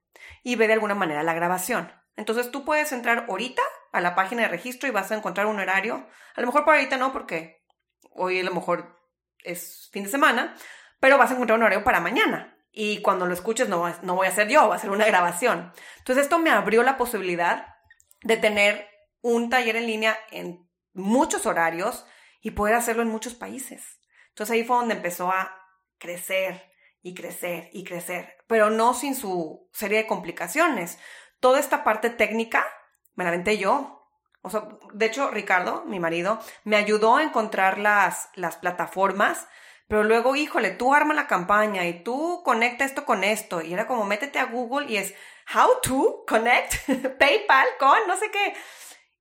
[0.45, 1.93] y ver de alguna manera la grabación.
[2.17, 3.63] Entonces tú puedes entrar ahorita
[3.93, 6.09] a la página de registro y vas a encontrar un horario.
[6.37, 7.67] A lo mejor por ahorita no, porque
[8.13, 8.97] hoy a lo mejor
[9.43, 10.55] es fin de semana,
[11.01, 12.57] pero vas a encontrar un horario para mañana.
[12.71, 15.73] Y cuando lo escuches no, no voy a ser yo, va a ser una grabación.
[15.99, 17.75] Entonces esto me abrió la posibilidad
[18.23, 18.89] de tener
[19.21, 22.07] un taller en línea en muchos horarios
[22.41, 23.99] y poder hacerlo en muchos países.
[24.29, 25.59] Entonces ahí fue donde empezó a
[25.99, 26.68] crecer
[27.03, 30.99] y crecer y crecer, pero no sin su serie de complicaciones.
[31.41, 32.67] Toda esta parte técnica
[33.15, 34.07] me la aventé yo.
[34.43, 39.47] O sea, de hecho, Ricardo, mi marido, me ayudó a encontrar las, las plataformas,
[39.89, 43.63] pero luego, híjole, tú arma la campaña y tú conecta esto con esto.
[43.63, 45.15] Y era como, métete a Google y es,
[45.55, 46.75] how to connect
[47.19, 48.55] PayPal con no sé qué.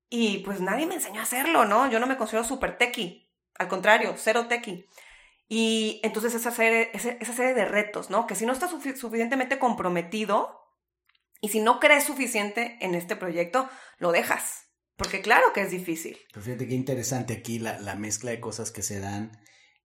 [0.10, 1.90] Y pues nadie me enseñó a hacerlo, ¿no?
[1.90, 3.30] Yo no me considero super techie.
[3.58, 4.88] Al contrario, cero techie.
[5.48, 8.28] Y entonces esa serie, esa serie de retos, ¿no?
[8.28, 10.60] Que si no estás suficientemente comprometido
[11.40, 14.66] y si no crees suficiente en este proyecto, lo dejas.
[14.98, 16.18] Porque claro que es difícil.
[16.34, 19.40] Pero fíjate qué interesante aquí la, la mezcla de cosas que se dan.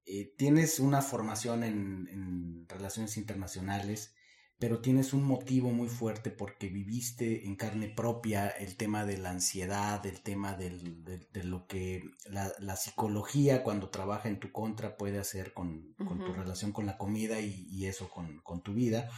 [0.05, 4.15] Eh, tienes una formación en, en relaciones internacionales
[4.63, 9.31] pero tienes un motivo muy fuerte porque viviste en carne propia el tema de la
[9.31, 15.19] ansiedad, el tema del, de, lo que la, psicología cuando trabaja en tu contra puede
[15.19, 19.11] hacer con, tu relación con la comida y, eso con, tu vida.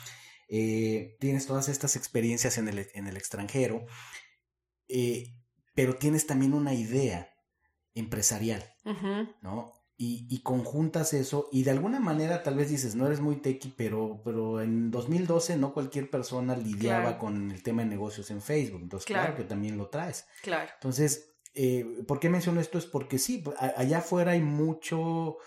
[0.49, 3.85] Eh, tienes todas estas experiencias en el, en el extranjero,
[4.89, 5.37] eh,
[5.75, 7.29] pero tienes también una idea
[7.93, 8.65] empresarial,
[9.43, 9.74] ¿no?
[9.97, 14.21] Y, conjuntas eso y de alguna manera tal vez dices, no eres muy tequi, pero,
[14.25, 19.07] pero en 2012 no cualquier persona lidiaba con el tema de negocios en Facebook, entonces
[19.07, 20.27] claro, que también lo traes.
[20.43, 20.69] Claro.
[20.75, 22.79] Entonces, eh, ¿por qué menciono esto?
[22.79, 23.45] Es porque sí,
[23.77, 25.39] allá afuera hay mucho,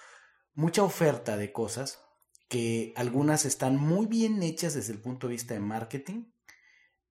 [0.54, 2.00] mucha oferta de cosas
[2.48, 6.32] que algunas están muy bien hechas desde el punto de vista de marketing,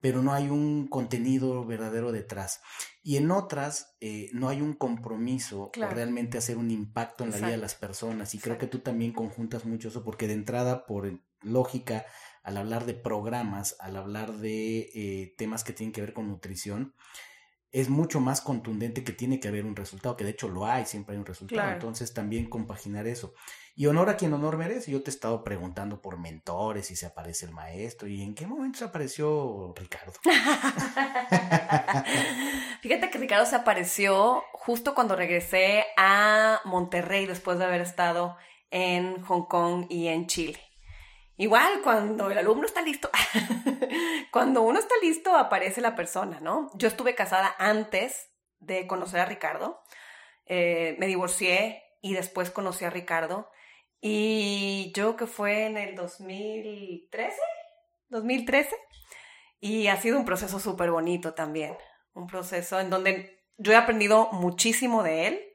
[0.07, 2.61] pero no hay un contenido verdadero detrás.
[3.03, 7.39] Y en otras eh, no hay un compromiso por realmente hacer un impacto en la
[7.39, 8.33] vida de las personas.
[8.33, 12.07] Y creo que tú también conjuntas mucho eso, porque de entrada, por lógica,
[12.45, 16.95] al hablar de programas, al hablar de eh, temas que tienen que ver con nutrición,
[17.77, 20.87] es mucho más contundente que tiene que haber un resultado, que de hecho lo hay,
[20.87, 21.61] siempre hay un resultado.
[21.61, 21.75] Claro.
[21.75, 23.35] Entonces también compaginar eso.
[23.75, 24.91] Y honor a quien honor merece.
[24.91, 28.47] Yo te he estado preguntando por mentores, si se aparece el maestro, y en qué
[28.47, 30.15] momento se apareció Ricardo.
[32.81, 38.39] Fíjate que Ricardo se apareció justo cuando regresé a Monterrey después de haber estado
[38.71, 40.66] en Hong Kong y en Chile.
[41.39, 43.11] Igual, cuando el alumno está listo,
[44.33, 46.71] cuando uno está listo, aparece la persona, ¿no?
[46.75, 49.83] Yo estuve casada antes de conocer a Ricardo,
[50.47, 53.51] eh, me divorcié y después conocí a Ricardo.
[54.01, 57.37] Y yo que fue en el 2013,
[58.09, 58.75] 2013,
[59.61, 61.77] y ha sido un proceso súper bonito también,
[62.15, 65.53] un proceso en donde yo he aprendido muchísimo de él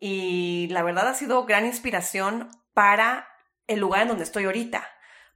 [0.00, 3.28] y la verdad ha sido gran inspiración para
[3.66, 4.88] el lugar en donde estoy ahorita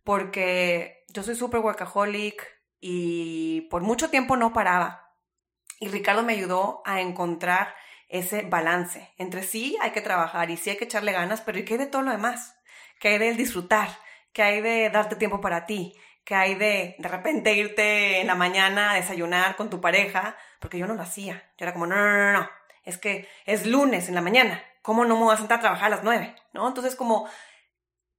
[0.05, 2.47] porque yo soy súper workaholic
[2.81, 5.15] y por mucho tiempo no paraba.
[5.81, 7.75] Y Ricardo me ayudó a encontrar
[8.13, 11.65] ese balance entre sí hay que trabajar y sí hay que echarle ganas, pero ¿y
[11.65, 12.55] qué de todo lo demás?
[13.01, 13.89] ¿Qué hay de disfrutar?
[14.35, 15.95] ¿Qué hay de darte tiempo para ti?
[16.25, 20.37] ¿Qué hay de de repente irte en la mañana a desayunar con tu pareja?
[20.61, 21.43] Porque yo no lo hacía.
[21.57, 22.51] Yo era como, no, no, no, no.
[22.85, 24.63] Es que es lunes en la mañana.
[24.83, 26.37] ¿Cómo no me voy a sentar a trabajar a las nueve?
[26.53, 26.69] ¿No?
[26.69, 27.29] Entonces como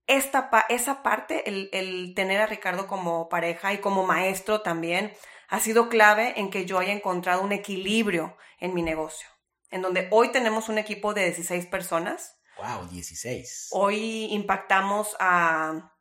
[0.07, 5.13] esta, esa parte, el, el tener a Ricardo como pareja y como maestro también,
[5.47, 9.27] ha sido clave en que yo haya encontrado un equilibrio en mi negocio,
[9.69, 12.37] en donde hoy tenemos un equipo de 16 personas.
[12.57, 12.87] ¡Wow!
[12.89, 13.69] 16.
[13.71, 15.93] Hoy impactamos a,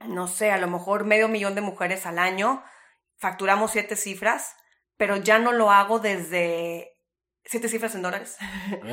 [0.00, 2.62] no sé, a lo mejor medio millón de mujeres al año,
[3.16, 4.54] facturamos siete cifras,
[4.96, 6.98] pero ya no lo hago desde...
[7.44, 8.36] ¿Siete cifras en dólares?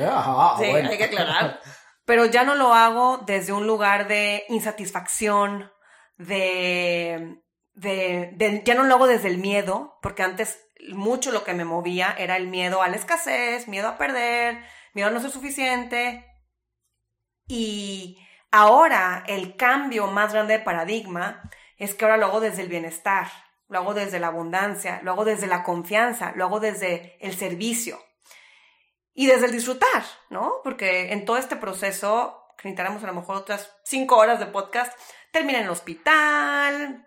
[0.02, 0.90] Ah, sí, bueno.
[0.90, 1.60] hay que aclarar
[2.10, 5.70] pero ya no lo hago desde un lugar de insatisfacción,
[6.16, 7.40] de,
[7.72, 10.58] de, ya no lo hago desde el miedo, porque antes
[10.92, 14.58] mucho lo que me movía era el miedo a la escasez, miedo a perder,
[14.92, 16.26] miedo a no ser suficiente.
[17.46, 18.18] Y
[18.50, 23.28] ahora el cambio más grande de paradigma es que ahora lo hago desde el bienestar,
[23.68, 28.00] lo hago desde la abundancia, lo hago desde la confianza, lo hago desde el servicio
[29.20, 30.62] y desde el disfrutar, ¿no?
[30.64, 34.98] Porque en todo este proceso, que a lo mejor otras cinco horas de podcast,
[35.30, 37.06] terminé en el hospital,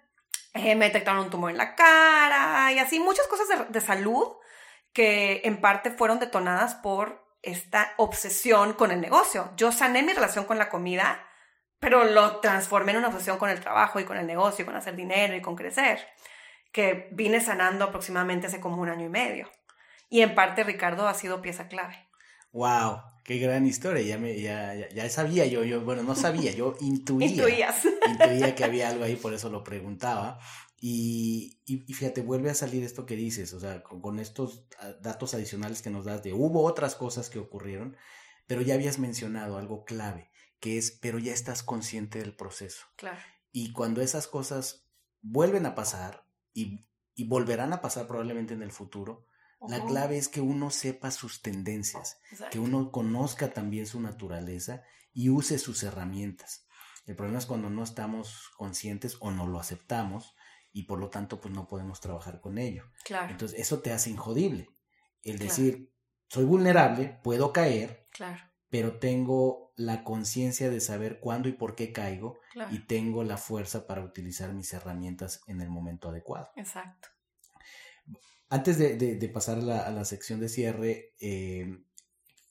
[0.53, 4.27] eh, me detectaron un tumor en la cara y así muchas cosas de, de salud
[4.93, 9.49] que en parte fueron detonadas por esta obsesión con el negocio.
[9.57, 11.27] Yo sané mi relación con la comida,
[11.79, 14.75] pero lo transformé en una obsesión con el trabajo y con el negocio, y con
[14.75, 16.07] hacer dinero y con crecer,
[16.71, 19.49] que vine sanando aproximadamente hace como un año y medio.
[20.13, 21.95] Y en parte Ricardo ha sido pieza clave.
[22.51, 24.03] Wow, qué gran historia.
[24.03, 27.29] Ya me, ya, ya, ya sabía yo, yo, bueno, no sabía, yo intuía.
[27.29, 27.83] Intuías.
[28.07, 30.39] Intuía que había algo ahí, por eso lo preguntaba.
[30.79, 34.67] Y, y, y, fíjate, vuelve a salir esto que dices, o sea, con, con, estos
[35.01, 37.97] datos adicionales que nos das de hubo otras cosas que ocurrieron,
[38.45, 42.85] pero ya habías mencionado algo clave, que es, pero ya estás consciente del proceso.
[42.97, 43.17] Claro.
[43.51, 44.87] Y cuando esas cosas
[45.23, 46.85] vuelven a pasar y,
[47.15, 49.25] y volverán a pasar probablemente en el futuro,
[49.67, 52.51] la clave es que uno sepa sus tendencias, Exacto.
[52.51, 54.83] que uno conozca también su naturaleza
[55.13, 56.65] y use sus herramientas.
[57.05, 60.35] El problema es cuando no estamos conscientes o no lo aceptamos
[60.71, 62.85] y por lo tanto pues no podemos trabajar con ello.
[63.03, 63.31] Claro.
[63.31, 64.69] Entonces eso te hace injodible.
[65.21, 65.49] El claro.
[65.49, 65.93] decir,
[66.27, 68.41] soy vulnerable, puedo caer, claro.
[68.69, 72.39] pero tengo la conciencia de saber cuándo y por qué caigo
[72.71, 76.49] y tengo la fuerza para utilizar mis herramientas en el momento adecuado.
[76.55, 77.09] Exacto.
[78.53, 81.75] Antes de, pasar a la, sección de cierre, eh,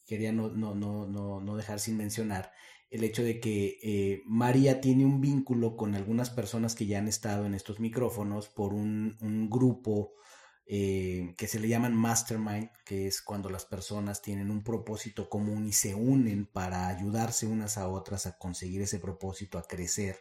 [0.04, 2.50] quería no, dejar sin mencionar
[2.90, 7.06] el hecho de que eh, María tiene un vínculo con algunas personas que ya han
[7.06, 10.14] estado en estos micrófonos por un, un grupo
[10.66, 15.68] eh, que se le llaman mastermind, que es cuando las personas tienen un propósito común
[15.68, 20.16] y se unen para ayudarse unas a otras a conseguir ese propósito, a crecer.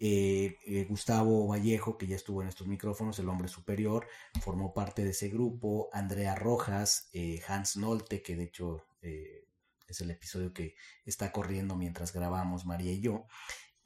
[0.00, 4.06] Eh, eh, Gustavo Vallejo, que ya estuvo en estos micrófonos, el hombre superior,
[4.40, 9.48] formó parte de ese grupo, Andrea Rojas, eh, Hans Nolte, que de hecho eh,
[9.88, 10.74] es el episodio que
[11.04, 13.26] está corriendo mientras grabamos María y yo.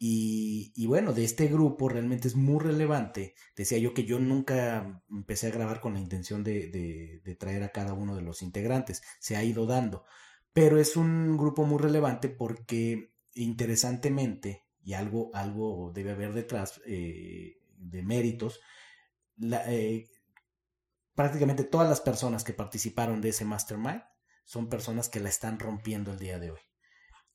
[0.05, 3.37] Y, bueno, de este grupo realmente es muy relevante.
[3.55, 7.93] Decía yo que yo nunca empecé a grabar con la intención de traer a cada
[7.95, 10.05] uno de los integrantes, se ha ido dando,
[10.53, 17.59] pero es un grupo muy relevante porque interesantemente y algo, algo debe haber detrás eh,
[17.77, 18.61] de méritos.
[19.41, 20.09] Eh,
[21.15, 24.03] prácticamente todas las personas que participaron de ese mastermind
[24.45, 26.61] son personas que la están rompiendo el día de hoy.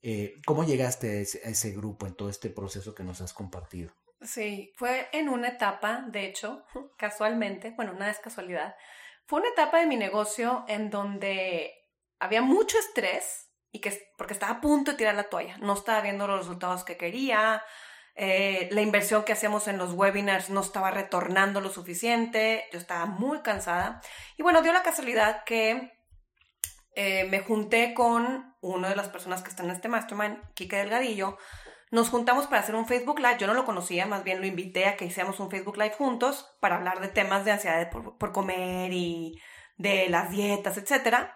[0.01, 3.33] Eh, ¿Cómo llegaste a ese, a ese, grupo en todo este proceso que nos has
[3.33, 3.93] compartido?
[4.21, 6.65] Sí, fue en una etapa, de hecho,
[6.97, 8.75] casualmente, bueno, nada es casualidad,
[9.25, 11.73] Fue una etapa de mi negocio en donde
[12.19, 13.46] había mucho estrés
[13.77, 16.83] y que porque estaba a punto de tirar la toalla, no estaba viendo los resultados
[16.83, 17.63] que quería,
[18.15, 23.05] eh, la inversión que hacíamos en los webinars no estaba retornando lo suficiente, yo estaba
[23.05, 24.01] muy cansada
[24.35, 25.93] y bueno, dio la casualidad que
[26.95, 31.37] eh, me junté con una de las personas que están en este mastermind, Kike Delgadillo,
[31.91, 33.37] nos juntamos para hacer un Facebook Live.
[33.39, 36.49] Yo no lo conocía, más bien lo invité a que hiciéramos un Facebook Live juntos
[36.59, 39.39] para hablar de temas de ansiedad por, comer y
[39.77, 41.29] de las dietas, etc.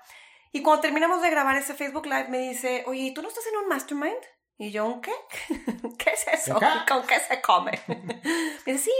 [0.51, 3.57] Y cuando terminamos de grabar ese Facebook Live, me dice, oye, ¿tú no estás en
[3.57, 4.17] un mastermind?
[4.57, 5.13] Y yo, ¿un qué?
[5.97, 6.59] ¿Qué es eso?
[6.87, 7.71] ¿Con qué se come?
[7.87, 8.91] me dice, sí,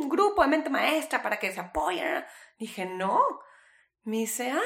[0.00, 2.24] un grupo de mente maestra para que se apoyen.
[2.58, 3.20] Dije, no.
[4.04, 4.60] Me dice, ah,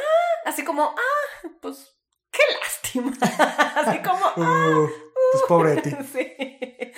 [0.45, 1.99] así como, ah, pues,
[2.31, 3.13] qué lástima.
[3.77, 4.89] así como, ah, uh.
[5.35, 5.91] Es pobre de ti.
[6.13, 6.93] sí.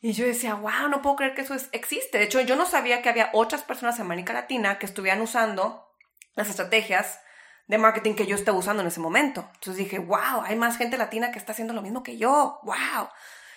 [0.00, 2.18] Y yo decía, wow, no puedo creer que eso existe.
[2.18, 5.86] De hecho, yo no sabía que había otras personas en América Latina que estuvieran usando
[6.34, 7.20] las estrategias
[7.68, 9.48] de marketing que yo estaba usando en ese momento.
[9.54, 12.58] Entonces dije, wow, hay más gente latina que está haciendo lo mismo que yo.
[12.64, 13.08] Wow.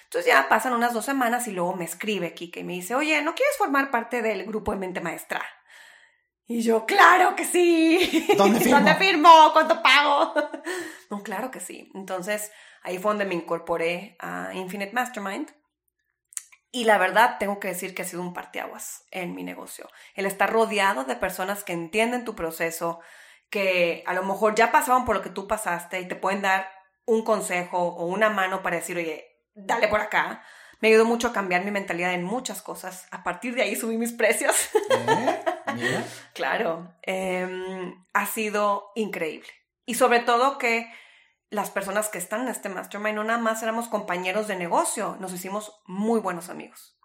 [0.03, 3.21] Entonces ya pasan unas dos semanas y luego me escribe Kike y me dice, oye,
[3.21, 5.41] ¿no quieres formar parte del grupo de mente maestra?
[6.45, 8.27] Y yo, claro que sí.
[8.37, 8.75] ¿Dónde firmo?
[8.75, 9.29] ¿Dónde firmo?
[9.53, 10.33] ¿Cuánto pago?
[11.09, 11.89] no, claro que sí.
[11.95, 12.51] Entonces,
[12.83, 15.49] ahí fue donde me incorporé a Infinite Mastermind.
[16.73, 19.89] Y la verdad, tengo que decir que ha sido un parteaguas en mi negocio.
[20.15, 22.99] El estar rodeado de personas que entienden tu proceso,
[23.51, 26.67] que a lo mejor ya pasaban por lo que tú pasaste y te pueden dar
[27.05, 30.43] un consejo o una mano para decir, oye, dale por acá
[30.81, 33.07] me ayudó mucho a cambiar mi mentalidad en muchas cosas.
[33.11, 34.69] A partir de ahí subí mis precios.
[34.89, 36.03] ¿Eh?
[36.33, 39.49] claro, em, ha sido increíble.
[39.85, 40.91] Y sobre todo que
[41.51, 45.33] las personas que están en este mastermind no nada más éramos compañeros de negocio, nos
[45.33, 46.97] hicimos muy buenos amigos.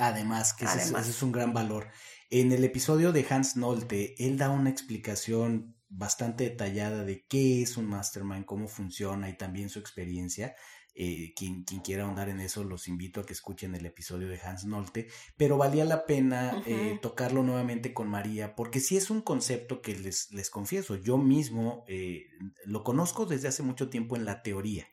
[0.00, 1.88] Además, que ese es un gran valor.
[2.30, 7.76] En el episodio de Hans Nolte, él da una explicación bastante detallada de qué es
[7.76, 10.54] un mastermind, cómo funciona y también su experiencia.
[10.94, 14.40] Eh, quien, quien, quiera ahondar en eso, los invito a que escuchen el episodio de
[14.40, 19.22] Hans Nolte, pero valía la pena eh, tocarlo nuevamente con María, porque sí es un
[19.22, 22.26] concepto que les, les confieso, yo mismo eh,
[22.64, 24.88] lo conozco desde hace mucho tiempo en la teoría.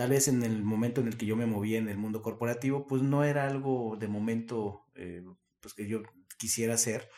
[0.00, 2.86] Tal vez en el momento en el que yo me movía en el mundo corporativo,
[2.86, 4.86] pues no era algo de momento
[5.60, 6.00] pues que yo
[6.38, 7.10] quisiera hacer,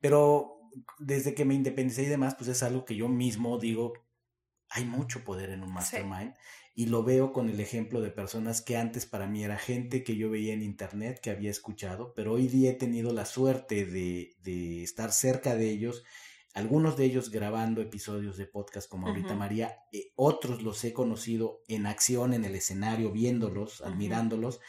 [0.00, 0.56] pero
[0.98, 3.92] desde que me independicé y demás, pues es algo que yo mismo digo,
[4.70, 6.32] hay mucho poder en un mastermind
[6.74, 10.16] y lo veo con el ejemplo de personas que antes para mí era gente que
[10.16, 14.36] yo veía en internet, que había escuchado, pero hoy día he tenido la suerte de,
[14.42, 16.02] de estar cerca de ellos,
[16.52, 21.62] algunos de ellos grabando episodios de podcast como ahorita María, eh, otros los he conocido
[21.68, 24.60] en acción, en el escenario, viéndolos, admirándolos,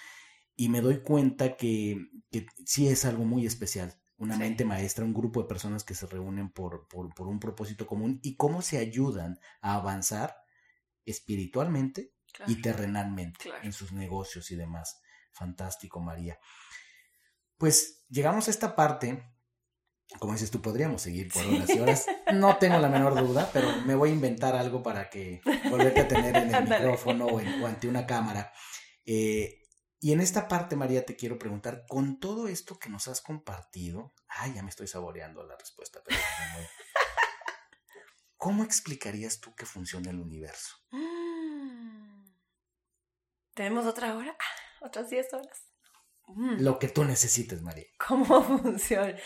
[0.55, 1.97] y me doy cuenta que,
[2.31, 6.07] que sí es algo muy especial una mente maestra, un grupo de personas que se
[6.07, 10.37] reúnen por, por, por, un propósito común y cómo se ayudan a avanzar
[11.05, 12.13] espiritualmente
[12.47, 15.01] y terrenalmente en sus negocios y demás.
[15.31, 16.39] Fantástico, María.
[17.57, 19.23] Pues llegamos a esta parte,
[20.19, 22.05] como dices tú, podríamos seguir por horas y horas.
[22.33, 26.07] No tengo la menor duda, pero me voy a inventar algo para que volverte a
[26.07, 28.51] tener en el micrófono o, en, ante una cámara.
[29.05, 29.59] Eh,
[29.99, 34.13] y en esta parte, María, te quiero preguntar, con todo esto que nos has compartido,
[34.27, 36.19] ay, ya me estoy saboreando la respuesta, pero
[38.37, 40.75] ¿cómo explicarías tú que funciona el universo?
[43.53, 44.35] ¿Tenemos otra hora?
[44.81, 45.69] ¿Otras 10 horas?
[46.27, 46.61] Mm.
[46.61, 47.85] Lo que tú necesites, María.
[48.05, 49.17] ¿Cómo funciona?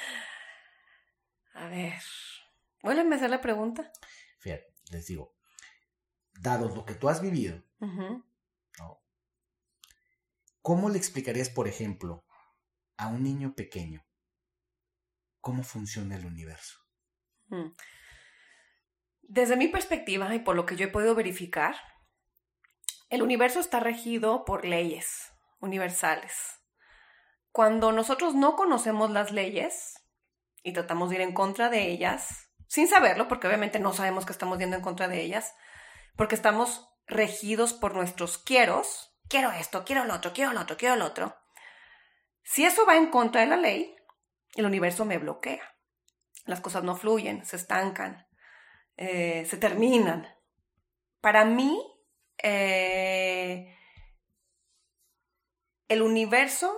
[1.58, 2.00] A ver,
[2.84, 3.92] vuelve a hacer la pregunta.
[4.38, 5.36] Fíjate, les digo,
[6.40, 7.64] dado lo que tú has vivido,
[10.62, 12.24] ¿cómo le explicarías, por ejemplo,
[12.98, 14.06] a un niño pequeño
[15.42, 16.78] cómo funciona el universo?
[17.48, 17.72] Mm.
[19.24, 21.76] Desde mi perspectiva y por lo que yo he podido verificar,
[23.10, 26.62] el universo está regido por leyes universales.
[27.52, 29.96] Cuando nosotros no conocemos las leyes
[30.64, 34.32] y tratamos de ir en contra de ellas, sin saberlo, porque obviamente no sabemos que
[34.32, 35.56] estamos yendo en contra de ellas,
[36.16, 40.96] porque estamos regidos por nuestros quieros, quiero esto, quiero lo otro, quiero lo otro, quiero
[40.96, 41.36] lo otro.
[42.44, 43.96] Si eso va en contra de la ley,
[44.56, 45.62] el universo me bloquea.
[46.46, 48.28] Las cosas no fluyen, se estancan,
[48.96, 50.28] eh, se terminan.
[51.22, 51.80] Para mí,
[52.42, 53.76] eh,
[55.88, 56.74] el universo,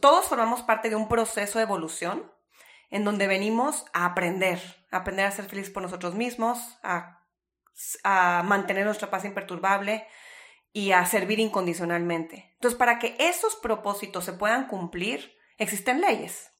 [0.00, 2.32] todos formamos parte de un proceso de evolución
[2.90, 4.60] en donde venimos a aprender,
[4.90, 7.12] a aprender a ser felices por nosotros mismos, a,
[8.44, 10.06] mantener nuestra paz imperturbable
[10.72, 12.52] y a servir incondicionalmente.
[12.54, 16.52] Entonces, para que esos propósitos se puedan cumplir, existen leyes.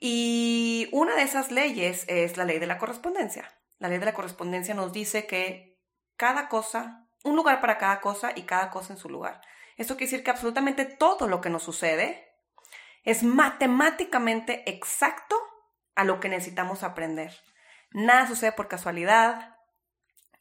[0.00, 3.48] Y una de esas leyes es la ley de la correspondencia.
[3.78, 5.78] La ley de la correspondencia nos dice que
[6.16, 9.40] cada cosa, un lugar para cada cosa y cada cosa en su lugar.
[9.76, 12.27] Esto quiere decir que absolutamente todo lo que nos sucede
[13.08, 15.34] es matemáticamente exacto
[15.94, 17.34] a lo que necesitamos aprender.
[17.90, 19.56] Nada sucede por casualidad,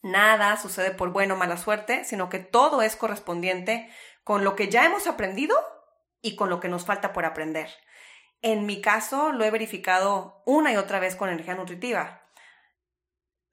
[0.02, 3.90] nada sucede por buena o mala suerte, sino que todo es correspondiente
[4.26, 5.56] con lo que ya hemos aprendido
[6.22, 7.70] y con lo que nos falta por aprender.
[8.42, 12.28] En mi caso, lo he verificado una y otra vez con energía nutritiva.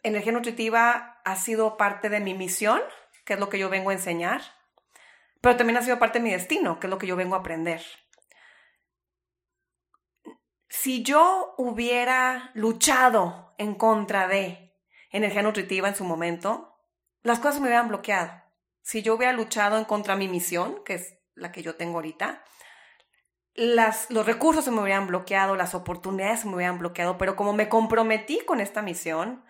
[0.03, 2.83] Energía nutritiva ha sido parte de mi misión,
[3.25, 4.43] que es lo que yo vengo a enseñar,
[5.41, 7.39] pero también ha sido parte de mi destino, que es lo que yo vengo a
[7.39, 7.81] aprender.
[10.77, 14.77] Si yo hubiera luchado en contra de
[15.11, 16.77] energía nutritiva en su momento,
[17.23, 18.33] las cosas me hubieran bloqueado.
[18.83, 21.95] Si yo hubiera luchado en contra de mi misión, que es la que yo tengo
[21.95, 22.45] ahorita,
[23.55, 27.69] los recursos se me hubieran bloqueado, las oportunidades se me hubieran bloqueado, pero como me
[27.69, 29.45] comprometí con esta misión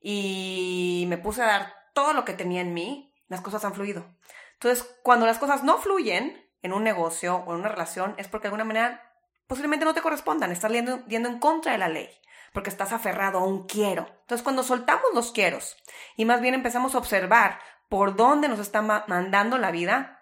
[0.00, 4.16] y me puse a dar todo lo que tenía en mí, las cosas han fluido.
[4.54, 8.44] Entonces, cuando las cosas no fluyen en un negocio o en una relación, es porque
[8.44, 9.09] de alguna manera
[9.50, 12.08] posiblemente no te correspondan, estás yendo, yendo en contra de la ley,
[12.52, 14.06] porque estás aferrado a un quiero.
[14.20, 15.76] Entonces, cuando soltamos los quieros
[16.16, 17.58] y más bien empezamos a observar
[17.88, 20.20] por dónde nos está mandando la vida,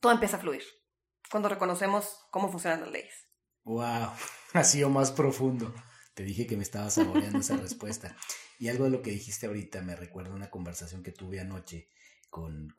[0.00, 0.62] todo empieza a fluir
[1.30, 3.14] cuando reconocemos cómo funcionan las leyes.
[3.64, 4.10] Wow,
[4.52, 5.74] ha sido más profundo.
[6.12, 8.14] Te dije que me estaba saboreando esa respuesta.
[8.58, 11.88] Y algo de lo que dijiste ahorita me recuerda una conversación que tuve anoche
[12.28, 12.74] con,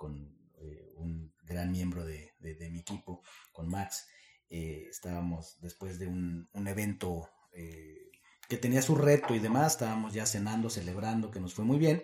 [0.59, 2.35] eh, un gran miembro de,
[2.69, 4.07] mi equipo, con Max.
[4.49, 8.11] Eh, estábamos después de un, evento eh,
[8.47, 12.03] que tenía su reto y demás, estábamos ya cenando, celebrando, que nos fue muy bien.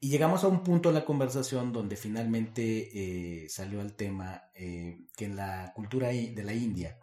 [0.00, 5.24] Y llegamos a un punto en la conversación donde finalmente eh, salió al tema que
[5.24, 6.98] en la cultura de la India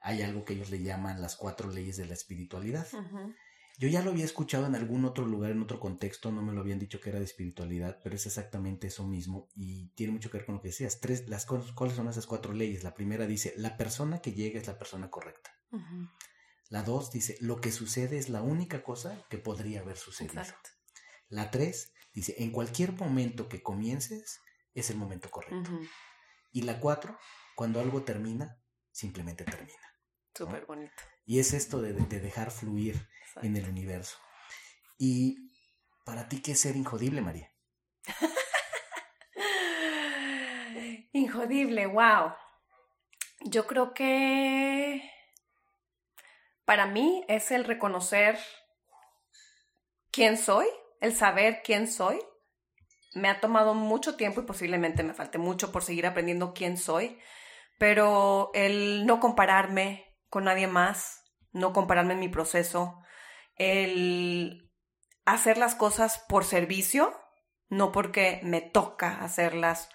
[0.00, 2.86] hay algo que ellos le llaman las cuatro leyes de la espiritualidad.
[3.76, 6.60] Yo ya lo había escuchado en algún otro lugar, en otro contexto, no me lo
[6.60, 10.38] habían dicho que era de espiritualidad, pero es exactamente eso mismo y tiene mucho que
[10.38, 11.00] ver con lo que decías.
[11.00, 12.84] Tres, las, ¿Cuáles son esas cuatro leyes?
[12.84, 15.50] La primera dice, la persona que llega es la persona correcta.
[16.70, 20.42] La dos dice, lo que sucede es la única cosa que podría haber sucedido.
[21.28, 24.40] La tres Dice, en cualquier momento que comiences
[24.72, 25.68] es el momento correcto.
[26.52, 27.18] Y la cuatro,
[27.56, 28.56] cuando algo termina,
[28.92, 29.74] simplemente termina.
[30.32, 30.94] Súper bonito.
[31.26, 33.08] Y es esto de, dejar fluir
[33.42, 34.18] en el universo.
[34.98, 35.50] Y
[36.04, 37.50] para ti, ¿qué es ser injodible, María?
[41.12, 42.34] injodible, wow.
[43.40, 45.10] Yo creo que
[46.64, 48.38] para mí es el reconocer
[50.10, 50.66] quién soy
[51.04, 52.18] el saber quién soy.
[53.12, 57.18] Me ha tomado mucho tiempo y posiblemente me falte mucho por seguir aprendiendo quién soy,
[57.78, 63.02] pero el no compararme con nadie más, no compararme en mi proceso,
[63.56, 64.70] el
[65.24, 67.12] hacer las cosas por servicio,
[67.68, 69.88] no porque me toca hacerlas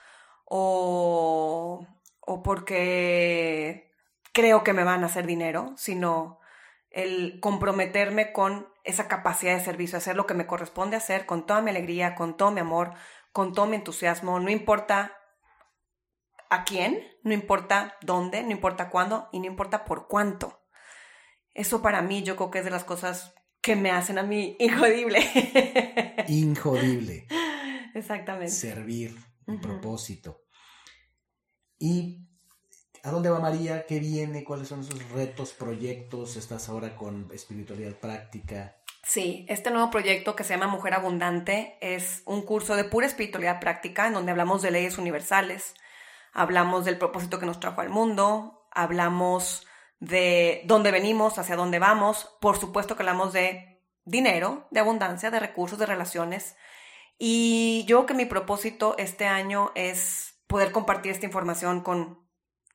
[0.45, 1.86] o,
[2.22, 3.91] o porque
[4.34, 6.40] creo que me van a hacer dinero, sino
[6.90, 11.61] el comprometerme con esa capacidad de servicio, hacer lo que me corresponde hacer con toda
[11.61, 12.94] mi alegría, con todo mi amor,
[13.31, 15.15] con todo mi entusiasmo, no importa
[16.49, 20.60] a quién, no importa dónde, no importa cuándo y no importa por cuánto.
[21.53, 23.36] Eso para mí yo creo que es de las cosas
[23.69, 25.19] que me hacen a mí injodible.
[26.27, 27.27] Injodible.
[27.93, 28.49] Exactamente.
[28.49, 29.15] Servir,
[29.45, 30.41] un propósito.
[31.77, 32.25] Y
[33.03, 33.85] ¿A dónde va María?
[33.85, 34.43] ¿Qué viene?
[34.43, 36.35] ¿Cuáles son esos retos, proyectos?
[36.35, 38.75] ¿Estás ahora con espiritualidad práctica?
[39.03, 43.59] Sí, este nuevo proyecto que se llama Mujer Abundante es un curso de pura espiritualidad
[43.59, 45.75] práctica en donde hablamos de leyes universales,
[46.33, 49.67] hablamos del propósito que nos trajo al mundo, hablamos
[49.99, 55.39] de dónde venimos, hacia dónde vamos, por supuesto que hablamos de dinero, de abundancia, de
[55.39, 56.55] recursos, de relaciones.
[57.17, 62.27] Y yo que mi propósito este año es poder compartir esta información con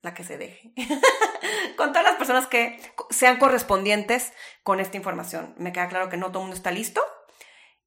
[0.03, 0.73] la que se deje,
[1.77, 2.79] con todas las personas que
[3.11, 4.33] sean correspondientes
[4.63, 5.55] con esta información.
[5.57, 7.03] Me queda claro que no todo el mundo está listo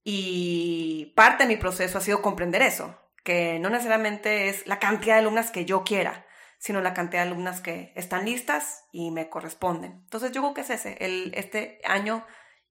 [0.03, 5.15] y parte de mi proceso ha sido comprender eso, que no necesariamente es la cantidad
[5.15, 6.26] de alumnas que yo quiera,
[6.57, 9.91] sino la cantidad de alumnas que están listas y me corresponden.
[10.03, 10.97] Entonces yo creo que es ese.
[10.99, 12.25] El, este año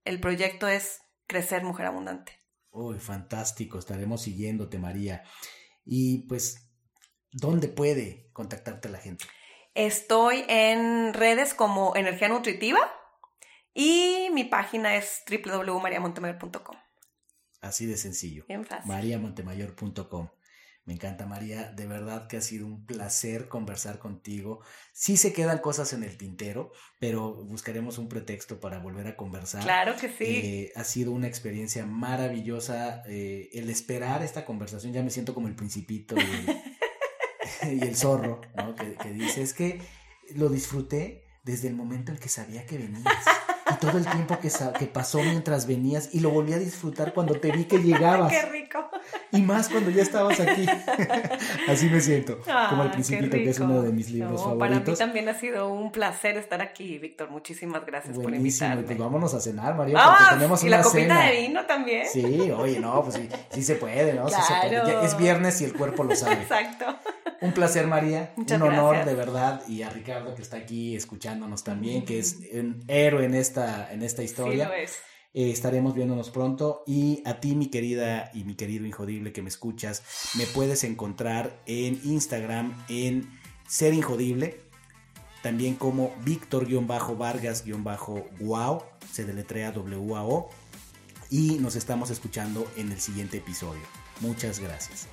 [0.04, 2.32] el proyecto es Crecer Mujer Abundante.
[2.70, 3.78] Uy, fantástico.
[3.78, 5.22] Estaremos siguiéndote, María.
[5.84, 6.66] Y pues
[7.38, 9.26] ¿Dónde puede contactarte la gente?
[9.74, 12.78] Estoy en redes como Energía Nutritiva
[13.74, 16.76] y mi página es www.mariamontemayor.com.
[17.60, 18.46] Así de sencillo.
[18.48, 18.90] Bien fácil.
[18.90, 20.28] mariamontemayor.com.
[20.86, 24.60] Me encanta María, de verdad que ha sido un placer conversar contigo.
[24.92, 29.64] Sí se quedan cosas en el tintero, pero buscaremos un pretexto para volver a conversar.
[29.64, 30.24] Claro que sí.
[30.24, 34.92] Eh, ha sido una experiencia maravillosa eh, el esperar esta conversación.
[34.92, 38.76] Ya me siento como el principito y el, zorro, ¿no?
[38.76, 39.80] Que, que dice, es que
[40.36, 43.24] lo disfruté desde el momento en que sabía que venías
[43.72, 47.40] y todo el tiempo que, que pasó mientras venías y lo volví a disfrutar cuando
[47.40, 48.32] te vi que llegabas.
[48.32, 48.88] ¡Qué rico!
[49.32, 50.66] Y más cuando ya estabas aquí.
[51.68, 52.38] Así me siento,
[52.70, 54.58] como el Principito, que es uno de mis libros favoritos.
[54.58, 57.30] Para mí también ha sido un placer estar aquí, Víctor.
[57.30, 58.82] Muchísimas gracias por invitarme.
[58.82, 62.06] Pues vámonos a cenar, María, porque tenemos y una la copita de vino también.
[62.12, 64.28] Sí, oye, no, pues sí, sí se puede, ¿no?
[64.28, 65.04] Sí se puede.
[65.04, 66.42] es viernes y el cuerpo lo sabe.
[66.42, 66.86] Exacto.
[67.40, 68.32] Un placer, María.
[68.36, 69.62] un honor, de verdad.
[69.68, 74.02] Y a Ricardo, que está aquí escuchándonos también, que es un héroe en esta, en
[74.02, 74.70] esta historia.
[75.36, 76.82] Eh, estaremos viéndonos pronto.
[76.86, 80.02] Y a ti, mi querida y mi querido Injodible que me escuchas,
[80.34, 83.28] me puedes encontrar en Instagram en
[83.68, 84.62] Ser Injodible.
[85.42, 88.82] También como Víctor-Vargas-Wow.
[89.12, 90.48] Se deletrea W-A-O.
[91.28, 93.82] Y nos estamos escuchando en el siguiente episodio.
[94.20, 95.06] Muchas gracias.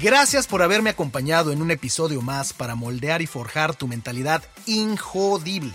[0.00, 5.74] Gracias por haberme acompañado en un episodio más para moldear y forjar tu mentalidad injodible.